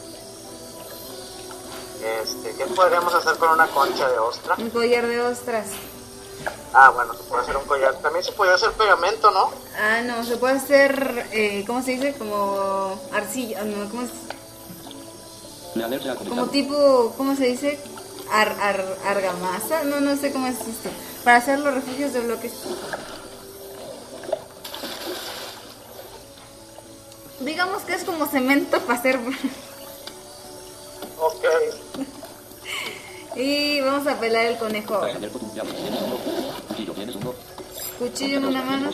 Este, 2.22 2.54
¿qué 2.56 2.64
podríamos 2.66 3.14
hacer 3.14 3.36
con 3.36 3.50
una 3.50 3.66
concha 3.68 4.08
de 4.08 4.18
ostra? 4.18 4.54
Un 4.58 4.70
collar 4.70 5.06
de 5.06 5.20
ostras. 5.20 5.66
Ah, 6.72 6.90
bueno, 6.90 7.14
se 7.14 7.22
puede 7.24 7.42
hacer 7.42 7.56
un 7.56 7.64
collar. 7.64 7.94
También 7.96 8.24
se 8.24 8.32
puede 8.32 8.54
hacer 8.54 8.72
pegamento, 8.72 9.30
¿no? 9.30 9.50
Ah, 9.80 10.00
no, 10.02 10.24
se 10.24 10.36
puede 10.36 10.56
hacer, 10.56 11.26
eh, 11.32 11.64
¿cómo 11.66 11.82
se 11.82 11.92
dice? 11.92 12.14
Como 12.14 13.00
arcilla, 13.12 13.62
no, 13.64 13.88
¿cómo, 13.90 14.02
es? 14.02 14.10
Como 16.28 16.46
tipo, 16.48 17.14
¿cómo 17.16 17.36
se 17.36 17.46
dice? 17.46 17.78
Ar, 18.30 18.54
ar, 18.60 18.84
argamasa, 19.06 19.84
no, 19.84 20.00
no 20.00 20.16
sé 20.16 20.32
cómo 20.32 20.46
es 20.46 20.60
esto. 20.60 20.90
Para 21.24 21.38
hacer 21.38 21.58
los 21.58 21.74
refugios 21.74 22.12
de 22.12 22.20
bloques. 22.20 22.52
Digamos 27.40 27.82
que 27.82 27.94
es 27.94 28.04
como 28.04 28.26
cemento 28.26 28.80
para 28.80 28.98
hacer... 28.98 29.18
Ok. 31.20 31.44
Y 33.38 33.80
vamos 33.80 34.06
a 34.08 34.18
pelar 34.18 34.46
el 34.46 34.58
conejo 34.58 34.94
ahora. 34.96 35.14
Cuchillo. 37.98 38.38
En 38.38 38.44
una 38.44 38.62
mano. 38.62 38.90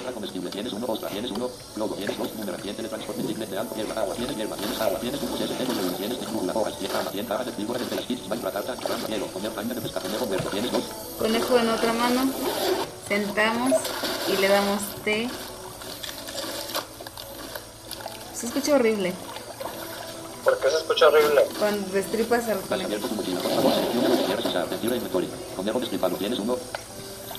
Conejo 11.18 11.58
en 11.58 11.68
otra 11.68 11.92
mano. 11.92 12.30
Sentamos 13.08 13.72
y 14.28 14.40
le 14.40 14.48
damos 14.48 14.82
té. 15.04 15.28
Se 18.34 18.46
escucha 18.46 18.74
horrible 18.74 19.14
Porque 20.44 20.68
se 20.70 20.76
escucha 20.76 21.08
horrible. 21.08 21.42
cuando 21.58 21.88
destripas 21.92 22.48
al. 22.48 22.58
Por 22.58 22.78
uno. 26.38 26.58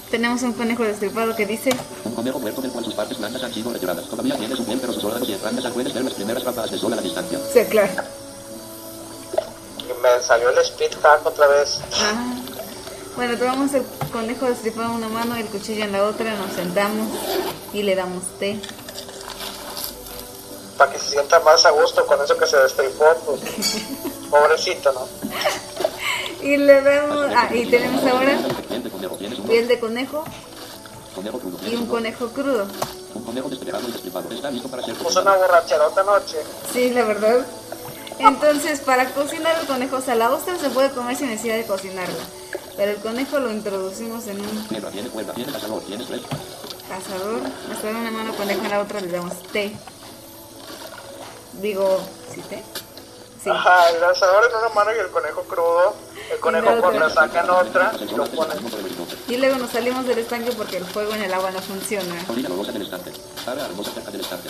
Tenemos 0.09 0.41
un 0.43 0.53
conejo 0.53 0.83
destripado 0.83 1.35
que 1.35 1.45
dice 1.45 1.69
Un 2.03 2.13
conejo 2.13 2.39
muerto 2.39 2.61
del 2.61 2.71
cual 2.71 2.85
sus 2.85 2.93
partes 2.93 3.17
blandas 3.17 3.43
han 3.43 3.53
sido 3.53 3.71
retiradas. 3.71 4.05
Todavía 4.05 4.35
tiene 4.37 4.55
su 4.55 4.65
piel, 4.65 4.79
pero 4.79 4.93
sus 4.93 5.03
órganos 5.03 5.27
y 5.27 5.33
entrañas 5.33 5.71
puedes 5.71 5.93
ver 5.93 6.03
las 6.03 6.13
primeras 6.13 6.43
ráfagas 6.43 6.71
de 6.71 6.77
sol 6.77 6.93
a 6.93 6.95
la 6.95 7.01
distancia. 7.01 7.39
Sí, 7.51 7.59
claro. 7.69 8.03
Qué 9.77 9.93
me 9.93 10.23
salió 10.23 10.49
el 10.49 10.57
speed 10.59 10.91
hack 11.01 11.25
otra 11.25 11.47
vez. 11.47 11.79
Ah. 12.01 12.33
Bueno, 13.15 13.37
tomamos 13.37 13.73
el 13.73 13.83
conejo 14.11 14.45
destripado 14.45 14.91
en 14.91 14.97
una 14.97 15.09
mano 15.09 15.37
y 15.37 15.41
el 15.41 15.47
cuchillo 15.47 15.85
en 15.85 15.91
la 15.91 16.03
otra, 16.03 16.35
nos 16.35 16.51
sentamos 16.53 17.07
y 17.73 17.83
le 17.83 17.95
damos 17.95 18.23
té. 18.39 18.59
Para 20.77 20.91
que 20.91 20.99
se 20.99 21.11
sienta 21.11 21.39
más 21.39 21.65
a 21.65 21.71
gusto 21.71 22.05
con 22.05 22.21
eso 22.23 22.37
que 22.37 22.45
se 22.47 22.57
destripó, 22.57 23.05
pues. 23.25 23.41
Pobrecito, 24.29 24.91
¿no? 24.93 25.07
Y 26.45 26.57
le 26.57 26.81
damos. 26.81 27.27
Ah, 27.35 27.49
y 27.53 27.65
tenemos 27.65 28.03
ahora 28.03 28.37
Piel 29.47 29.67
de 29.67 29.79
conejo. 29.79 30.23
Y 31.69 31.75
un 31.75 31.85
conejo 31.87 32.27
crudo. 32.29 32.67
Un 33.13 33.23
conejo 33.23 33.49
desplegado 33.49 33.87
y 33.87 33.91
destripado. 33.91 34.29
Está 34.29 34.51
listo 34.51 34.67
para 34.69 34.83
ser 34.83 34.95
Puso 34.95 35.05
cocinado. 35.05 35.37
una 35.37 35.47
borracherota 35.47 36.01
anoche. 36.01 36.37
Sí, 36.73 36.89
la 36.89 37.05
verdad. 37.05 37.45
Entonces, 38.19 38.79
para 38.81 39.05
cocinar 39.11 39.57
el 39.59 39.67
conejo, 39.67 39.97
o 39.97 40.01
sea, 40.01 40.15
la 40.15 40.31
ostra 40.31 40.57
se 40.57 40.69
puede 40.69 40.89
comer 40.91 41.15
sin 41.15 41.29
necesidad 41.29 41.55
de 41.55 41.65
cocinarla. 41.65 42.23
Pero 42.75 42.91
el 42.91 42.97
conejo 42.97 43.39
lo 43.39 43.51
introducimos 43.51 44.27
en 44.27 44.41
un 44.41 44.67
tiene 44.91 45.09
cuerda, 45.09 45.33
tiene 45.33 45.51
cazador, 45.51 45.81
tienes 45.83 46.09
red. 46.09 46.19
cazador. 46.89 47.39
Nos 47.69 47.81
da 47.81 47.89
una 47.89 48.11
mano 48.11 48.33
conejo 48.35 48.61
en 48.63 48.69
la 48.71 48.81
otra, 48.81 48.99
le 49.01 49.07
damos 49.07 49.33
té. 49.53 49.73
Digo, 51.61 51.99
¿sí 52.33 52.41
té? 52.41 52.63
Sí. 53.43 53.49
Ajá, 53.49 53.89
el 53.91 54.01
lanzador 54.01 54.43
en 54.49 54.57
una 54.57 54.69
mano 54.69 54.91
y 54.95 54.99
el 54.99 55.07
conejo 55.09 55.41
crudo. 55.43 55.93
El 56.33 56.39
conejo 56.39 56.81
con 56.81 56.99
la 56.99 57.09
saca 57.09 57.41
en 57.43 57.49
otra 57.49 57.91
y 57.93 58.05
lo 58.15 58.23
Personas 58.23 58.29
pone. 58.29 58.53
del 58.53 58.61
mundo 58.61 58.77
del 58.77 58.85
horizonte. 58.87 59.15
Y 59.27 59.37
luego 59.37 59.55
nos 59.57 59.69
salimos 59.69 60.07
del 60.07 60.17
estanque 60.19 60.51
porque 60.53 60.77
el 60.77 60.85
fuego 60.85 61.13
en 61.13 61.21
el 61.23 61.33
agua 61.33 61.51
no 61.51 61.59
funciona. 61.61 62.23
Colina 62.25 62.49
rosa 62.49 62.71
del 62.71 62.81
estante. 62.81 63.11
Área 63.45 63.65
hermosa 63.65 63.91
cerca 63.91 64.11
del 64.11 64.21
estante. 64.21 64.49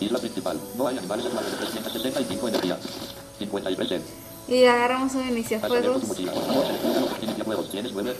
Isla 0.00 0.18
principal. 0.18 0.60
No 0.76 0.86
hay 0.88 0.98
animales 0.98 1.24
animales 1.26 1.50
de 1.52 1.56
365 1.58 2.48
energía. 2.48 2.78
53 3.38 4.02
Y 4.48 4.64
agarramos 4.66 5.14
un 5.14 5.28
iniciafuegos, 5.28 5.92
con 5.92 6.00
tu 6.02 6.06
mochila. 6.08 6.32
Por 6.32 6.44
favor, 6.46 6.66
selecciona 6.66 7.16
Inicia 7.22 7.44
juegos. 7.44 7.70
Tienes 7.70 7.92
9. 7.92 8.16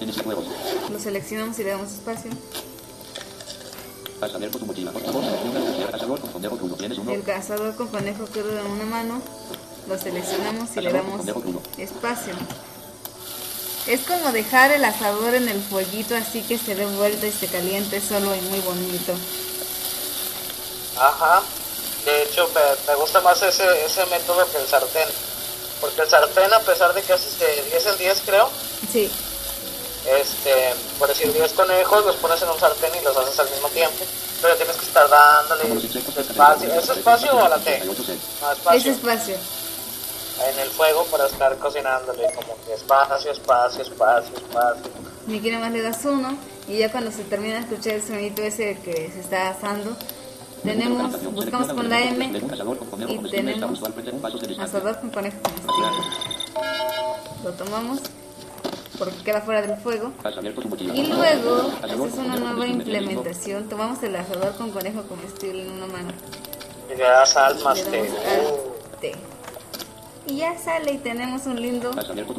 Inicia 0.00 0.22
juegos. 0.24 0.44
lo 0.90 0.98
seleccionamos 0.98 1.58
y 1.60 1.64
le 1.64 1.70
damos 1.70 1.92
espacio. 1.92 2.30
Con 4.32 4.50
tu 4.50 4.66
mochila. 4.66 4.92
El 7.08 7.22
cazador 7.22 7.76
con 7.76 7.88
conejo 7.88 8.24
crudo 8.26 8.58
en 8.58 8.66
una 8.66 8.84
mano, 8.84 9.22
lo 9.88 9.98
seleccionamos 9.98 10.70
y 10.76 10.80
le 10.80 10.92
damos 10.92 11.20
espacio. 11.78 12.34
Es 13.86 14.00
como 14.00 14.32
dejar 14.32 14.70
el 14.72 14.84
asador 14.84 15.34
en 15.34 15.48
el 15.48 15.60
fueguito 15.60 16.14
así 16.16 16.40
que 16.42 16.56
se 16.56 16.74
dé 16.74 16.86
vuelta 16.86 17.26
y 17.26 17.32
se 17.32 17.48
caliente 17.48 18.00
solo 18.00 18.34
y 18.34 18.40
muy 18.42 18.60
bonito. 18.60 19.12
Ajá. 20.98 21.42
De 22.06 22.22
hecho, 22.22 22.48
me, 22.54 22.92
me 22.92 22.98
gusta 22.98 23.20
más 23.20 23.42
ese, 23.42 23.64
ese 23.84 24.06
método 24.06 24.46
que 24.50 24.58
el 24.58 24.66
sartén. 24.66 25.08
Porque 25.80 26.00
el 26.00 26.08
sartén, 26.08 26.52
a 26.52 26.60
pesar 26.60 26.94
de 26.94 27.02
que 27.02 27.12
haces 27.12 27.38
de 27.38 27.62
10 27.70 27.86
en 27.86 27.98
10, 27.98 28.22
creo, 28.24 28.48
Sí, 28.90 29.10
este, 30.06 30.74
por 30.98 31.08
decir 31.08 31.32
10 31.32 31.52
conejos, 31.52 32.04
los 32.04 32.16
pones 32.16 32.42
en 32.42 32.50
un 32.50 32.58
sartén 32.58 32.90
y 33.00 33.04
los 33.04 33.16
haces 33.16 33.38
al 33.40 33.50
mismo 33.50 33.68
tiempo. 33.68 34.04
Pero 34.42 34.56
tienes 34.56 34.76
que 34.76 34.86
estar 34.86 35.08
dándole 35.08 35.86
espacio. 35.86 36.74
¿Es 36.74 36.88
espacio 36.88 37.32
o 37.32 37.44
a 37.44 37.48
la 37.48 37.58
T? 37.58 37.64
38 37.64 38.02
C. 38.02 38.12
No, 38.12 38.52
es 38.52 38.58
espacio. 38.58 38.92
espacio. 38.92 39.36
En 40.46 40.58
el 40.58 40.68
fuego 40.70 41.04
para 41.06 41.26
estar 41.26 41.56
cocinándole. 41.58 42.30
Como 42.34 42.56
que 42.66 42.74
espacio, 42.74 43.30
espacio, 43.30 43.82
espacio, 43.82 44.36
espacio. 44.36 44.82
Y 45.26 45.38
aquí 45.38 45.50
nomás 45.50 45.72
le 45.72 45.80
das 45.80 46.04
uno 46.04 46.36
y 46.68 46.78
ya 46.78 46.90
cuando 46.90 47.10
se 47.10 47.24
termina 47.24 47.54
de 47.54 47.60
escuchar 47.60 47.94
el 47.94 48.02
sonido 48.02 48.42
ese 48.42 48.78
que 48.84 49.10
se 49.12 49.20
está 49.20 49.50
asando, 49.50 49.96
tenemos, 50.62 51.22
buscamos 51.32 51.72
con 51.72 51.88
la 51.88 52.00
M 52.00 52.26
y 52.26 53.30
tenemos 53.30 53.82
asador 54.58 55.00
con 55.00 55.10
conejo 55.10 55.38
comestible. 55.42 55.86
Lo 57.42 57.52
tomamos 57.52 58.00
porque 58.98 59.16
queda 59.24 59.40
fuera 59.40 59.62
del 59.62 59.76
fuego. 59.78 60.12
Y 60.94 61.06
luego, 61.06 61.70
esta 61.82 62.06
es 62.06 62.14
una 62.14 62.36
nueva 62.36 62.66
implementación, 62.66 63.68
tomamos 63.68 64.02
el 64.02 64.14
asador 64.16 64.54
con 64.56 64.70
conejo 64.70 65.02
comestible 65.04 65.62
en 65.62 65.70
una 65.72 65.86
mano. 65.86 66.08
Y 66.92 66.96
le 66.96 67.04
das 67.04 67.36
al 67.36 67.58
más 67.62 67.78
Le 67.78 67.84
té. 67.90 67.98
damos 67.98 68.12
al 68.92 68.98
té. 69.00 69.12
Y 70.26 70.36
ya 70.36 70.58
sale 70.58 70.92
y 70.92 70.98
tenemos 70.98 71.46
un 71.46 71.60
lindo 71.60 71.90
conejo 71.90 72.34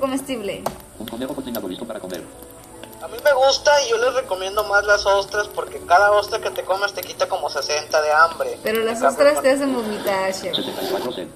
comestible. 0.00 0.62
Un 0.98 1.06
conejo 1.06 1.34
cocinado 1.34 1.68
listo 1.68 1.84
para 1.86 2.00
comer. 2.00 2.22
A 3.02 3.08
mí 3.08 3.16
me 3.24 3.32
gusta 3.32 3.70
y 3.84 3.90
yo 3.90 3.98
les 3.98 4.14
recomiendo 4.14 4.62
más 4.64 4.84
las 4.86 5.04
ostras 5.06 5.48
porque 5.48 5.80
cada 5.86 6.12
ostra 6.12 6.40
que 6.40 6.50
te 6.50 6.62
comes 6.64 6.92
te 6.92 7.00
quita 7.02 7.28
como 7.28 7.50
60 7.50 8.00
de 8.00 8.12
hambre. 8.12 8.58
Pero 8.62 8.82
las 8.84 9.02
ostras 9.02 9.42
te 9.42 9.50
hacen 9.50 9.74
vomitar, 9.74 10.32
chef. 10.32 10.54
74 10.54 11.12
C. 11.12 11.26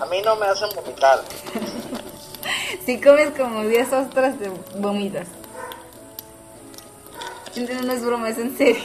A 0.00 0.06
mí 0.06 0.20
no 0.24 0.34
me 0.36 0.46
hacen 0.46 0.68
vomitar. 0.74 1.20
Si 2.86 3.00
comes 3.00 3.30
como 3.36 3.64
10 3.64 3.92
ostras, 3.92 4.38
te 4.38 4.50
vomitas. 4.78 5.28
Entonces 7.54 7.84
no 7.84 7.92
es 7.92 8.04
broma, 8.04 8.30
es 8.30 8.38
en 8.38 8.56
serio. 8.56 8.82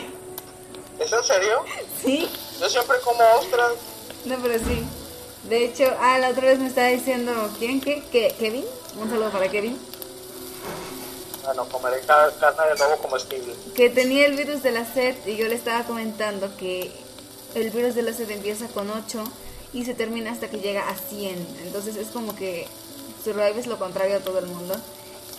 ¿Es 0.99 1.11
en 1.13 1.23
serio? 1.23 1.63
¿Sí? 2.03 2.27
Yo 2.59 2.69
siempre 2.69 2.97
como 3.03 3.19
ostras. 3.39 3.71
No, 4.25 4.35
pero 4.41 4.57
sí. 4.59 4.83
De 5.49 5.63
hecho, 5.65 5.85
ah, 6.01 6.17
la 6.19 6.29
otra 6.29 6.47
vez 6.47 6.59
me 6.59 6.67
estaba 6.67 6.87
diciendo, 6.87 7.31
¿quién 7.59 7.79
qué? 7.79 8.03
¿Qué? 8.11 8.35
¿Kevin? 8.37 8.65
Un 8.99 9.09
saludo 9.09 9.29
para 9.29 9.47
Kevin. 9.49 9.77
Bueno, 11.45 11.65
comeré 11.69 12.01
ca- 12.01 12.31
carne 12.39 12.73
de 12.73 12.79
lobo 12.79 12.97
comestible. 12.97 13.53
Que 13.73 13.89
tenía 13.89 14.25
el 14.25 14.35
virus 14.35 14.63
de 14.63 14.71
la 14.71 14.83
sed 14.85 15.15
y 15.25 15.37
yo 15.37 15.47
le 15.47 15.55
estaba 15.55 15.83
comentando 15.85 16.49
que 16.57 16.91
el 17.55 17.69
virus 17.69 17.95
de 17.95 18.01
la 18.01 18.11
sed 18.11 18.29
empieza 18.31 18.67
con 18.67 18.89
8 18.89 19.23
y 19.71 19.85
se 19.85 19.93
termina 19.93 20.31
hasta 20.31 20.49
que 20.49 20.57
llega 20.57 20.89
a 20.89 20.95
100. 20.95 21.47
Entonces 21.63 21.95
es 21.95 22.07
como 22.07 22.35
que 22.35 22.67
Survive 23.23 23.59
es 23.59 23.67
lo 23.67 23.77
contrario 23.77 24.17
a 24.17 24.19
todo 24.19 24.39
el 24.39 24.47
mundo. 24.47 24.75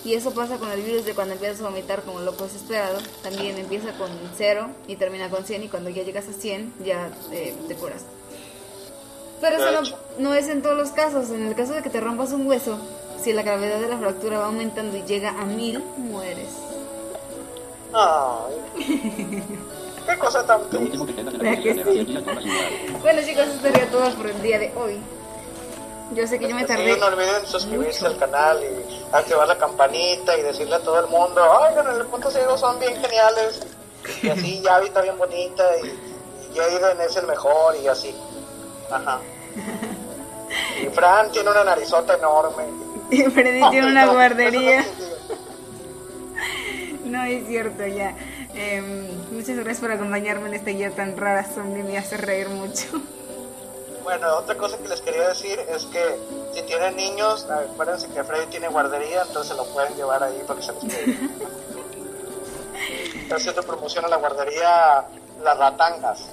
Y 0.05 0.15
eso 0.15 0.33
pasa 0.33 0.59
con 0.59 0.71
el 0.71 0.83
virus 0.83 1.05
de 1.05 1.15
cuando 1.15 1.35
empiezas 1.35 1.61
a 1.61 1.65
vomitar 1.65 2.03
como 2.03 2.21
loco 2.21 2.45
desesperado. 2.45 2.99
También 3.23 3.59
empieza 3.59 3.93
con 3.99 4.09
0 4.37 4.69
y 4.87 4.97
termina 4.97 5.29
con 5.29 5.45
100 5.45 5.65
y 5.65 5.69
cuando 5.69 5.91
ya 5.91 6.05
llegas 6.05 6.29
a 6.29 6.33
100 6.33 6.75
ya 6.85 7.11
eh, 7.33 7.55
te 7.67 7.75
curas. 7.75 8.03
Pero 9.41 9.57
eso 9.57 9.71
no, 9.71 9.83
no 10.19 10.35
es 10.35 10.49
en 10.49 10.63
todos 10.63 10.77
los 10.77 10.91
casos. 10.91 11.31
En 11.31 11.47
el 11.47 11.55
caso 11.55 11.73
de 11.73 11.83
que 11.83 11.91
te 11.91 12.01
rompas 12.01 12.33
un 12.33 12.47
hueso, 12.47 12.79
si 13.23 13.33
la 13.33 13.43
gravedad 13.43 13.81
de 13.81 13.89
la 13.89 13.99
fractura 13.99 14.39
va 14.39 14.47
aumentando 14.47 14.97
y 14.97 15.03
llega 15.03 15.31
a 15.31 15.45
1000, 15.45 15.83
mueres. 15.97 16.51
Ay. 17.93 19.43
Qué 20.07 20.19
cosa 20.19 20.47
tan. 20.47 20.63
Bueno 20.71 21.07
chicos, 23.25 23.47
eso 23.47 23.61
sería 23.61 23.91
todo 23.91 24.11
por 24.15 24.27
el 24.27 24.43
día 24.43 24.59
de 24.59 24.73
hoy. 24.77 24.99
Yo 26.15 26.27
sé 26.27 26.39
que 26.39 26.49
yo 26.49 26.55
me 26.55 26.63
Sí, 26.63 26.67
tardé. 26.69 26.97
no 26.97 27.07
olviden 27.07 27.47
suscribirse 27.47 28.01
mucho. 28.09 28.15
al 28.15 28.19
canal 28.19 28.61
y 28.63 29.05
activar 29.15 29.47
la 29.49 29.59
campanita 29.59 30.37
y 30.39 30.43
decirle 30.43 30.77
a 30.77 30.81
todo 30.81 30.99
el 31.01 31.07
mundo, 31.07 31.43
oigan, 31.43 31.87
el 32.01 32.07
punto 32.07 32.31
ciego 32.31 32.57
son 32.57 32.79
bien 32.81 32.95
geniales. 33.01 33.61
Y 34.23 34.29
así 34.31 34.61
Yavi 34.63 34.87
está 34.87 35.03
bien 35.03 35.19
bonita 35.19 35.65
y, 35.83 35.87
y 35.87 36.57
Jaden 36.57 37.01
es 37.01 37.17
el 37.17 37.27
mejor 37.27 37.77
y 37.77 37.89
así. 37.89 38.15
Ajá. 38.91 39.21
Y 40.83 40.87
Fran 40.87 41.31
tiene 41.31 41.51
una 41.51 41.63
narizota 41.63 42.15
enorme. 42.15 42.65
Y 43.11 43.23
Freddy 43.25 43.69
tiene 43.71 43.89
una 43.91 44.07
No, 44.07 44.13
guardería. 44.15 44.83
no 47.05 47.23
es 47.25 47.47
cierto 47.47 47.87
ya. 47.87 48.15
Em, 48.55 49.07
muchas 49.33 49.57
gracias 49.57 49.81
por 49.81 49.91
acompañarme 49.93 50.49
en 50.49 50.55
esta 50.55 50.71
guía 50.71 50.91
tan 50.91 51.17
rara. 51.19 51.45
Zombie 51.45 51.83
me 51.83 51.99
hace 51.99 52.17
reír 52.17 52.49
mucho. 52.49 52.87
Bueno, 54.09 54.39
otra 54.39 54.55
cosa 54.57 54.79
que 54.79 54.89
les 54.89 55.03
quería 55.03 55.29
decir 55.29 55.61
es 55.69 55.85
que 55.85 56.03
si 56.55 56.63
tienen 56.63 56.97
niños, 56.97 57.47
acuérdense 57.51 58.09
que 58.09 58.25
Freddy 58.25 58.47
tiene 58.47 58.69
guardería, 58.69 59.21
entonces 59.21 59.55
lo 59.55 59.67
pueden 59.67 59.95
llevar 59.97 60.23
ahí 60.23 60.43
para 60.47 60.59
que 60.59 60.65
se 60.65 60.73
los 60.73 60.83
quede. 60.83 61.19
Está 63.23 63.37
haciendo 63.37 63.63
promoción 63.65 64.07
a 64.07 64.09
la 64.09 64.17
guardería 64.17 65.05
Las 65.43 65.59
Ratangas. 65.59 66.25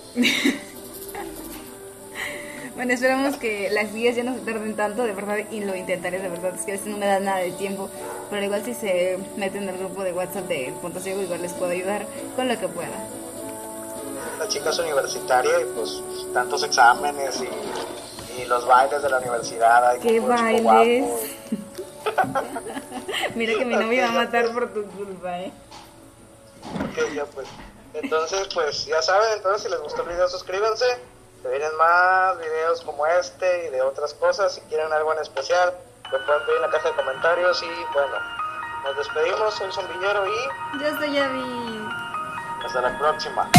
Bueno, 2.76 2.94
esperamos 2.94 3.36
que 3.36 3.70
las 3.70 3.94
guías 3.94 4.16
ya 4.16 4.24
no 4.24 4.36
se 4.36 4.40
tarden 4.40 4.78
tanto, 4.78 5.04
de 5.04 5.12
verdad, 5.12 5.40
y 5.52 5.60
lo 5.60 5.76
intentaré, 5.76 6.20
de 6.20 6.30
verdad, 6.30 6.56
es 6.56 6.62
que 6.62 6.72
a 6.72 6.76
veces 6.76 6.88
no 6.88 6.98
me 6.98 7.08
da 7.08 7.20
nada 7.20 7.40
de 7.40 7.52
tiempo, 7.52 7.90
pero 8.30 8.42
igual 8.42 8.64
si 8.64 8.74
se 8.74 9.18
meten 9.36 9.64
en 9.64 9.70
el 9.70 9.78
grupo 9.80 10.02
de 10.04 10.14
WhatsApp 10.14 10.48
de 10.48 10.74
Punto 10.82 11.02
Ciego, 11.02 11.22
igual 11.22 11.42
les 11.42 11.52
puedo 11.52 11.72
ayudar 11.72 12.06
con 12.38 12.48
lo 12.48 12.58
que 12.58 12.70
pueda. 12.70 13.06
La 14.40 14.48
chica 14.48 14.70
es 14.70 14.80
universitaria 14.80 15.62
y 15.62 15.66
pues 15.66 16.02
tantos 16.34 16.64
exámenes 16.64 17.42
y, 17.42 18.42
y 18.42 18.46
los 18.46 18.66
bailes 18.68 19.02
de 19.02 19.10
la 19.10 19.18
universidad. 19.20 19.98
¡Qué 20.00 20.20
bailes! 20.20 21.06
Mira 23.36 23.54
que 23.58 23.66
mi 23.66 23.76
novio 23.76 24.04
va 24.04 24.10
a 24.10 24.12
matar 24.12 24.52
por 24.54 24.74
tu 24.74 24.84
culpa, 24.92 25.40
¿eh? 25.40 25.52
Ok, 26.84 27.14
ya 27.14 27.26
pues. 27.26 27.48
Entonces, 27.94 28.48
pues 28.54 28.86
ya 28.86 29.02
saben, 29.02 29.30
entonces 29.36 29.64
si 29.64 29.70
les 29.70 29.80
gustó 29.80 30.02
el 30.04 30.10
video 30.10 30.28
suscríbanse. 30.28 30.86
Se 31.42 31.50
vienen 31.50 31.76
más 31.78 32.38
videos 32.40 32.82
como 32.82 33.06
este 33.08 33.68
y 33.68 33.70
de 33.70 33.82
otras 33.82 34.14
cosas. 34.16 34.54
Si 34.56 34.62
quieren 34.62 34.92
algo 34.92 35.14
en 35.14 35.20
especial, 35.20 35.74
lo 36.12 36.26
pueden 36.26 36.42
pedir 36.46 36.56
en 36.58 36.62
la 36.64 36.70
caja 36.72 36.90
de 36.90 36.96
comentarios. 36.96 37.64
Y 37.64 37.94
bueno, 37.94 38.18
nos 38.84 38.98
despedimos. 38.98 39.54
Soy 39.54 39.72
Zombillero 39.72 40.26
y 40.28 40.80
Yo 40.82 40.98
soy 40.98 41.14
Yavi. 41.14 41.88
hasta 42.66 42.82
la 42.82 42.98
próxima. 42.98 43.50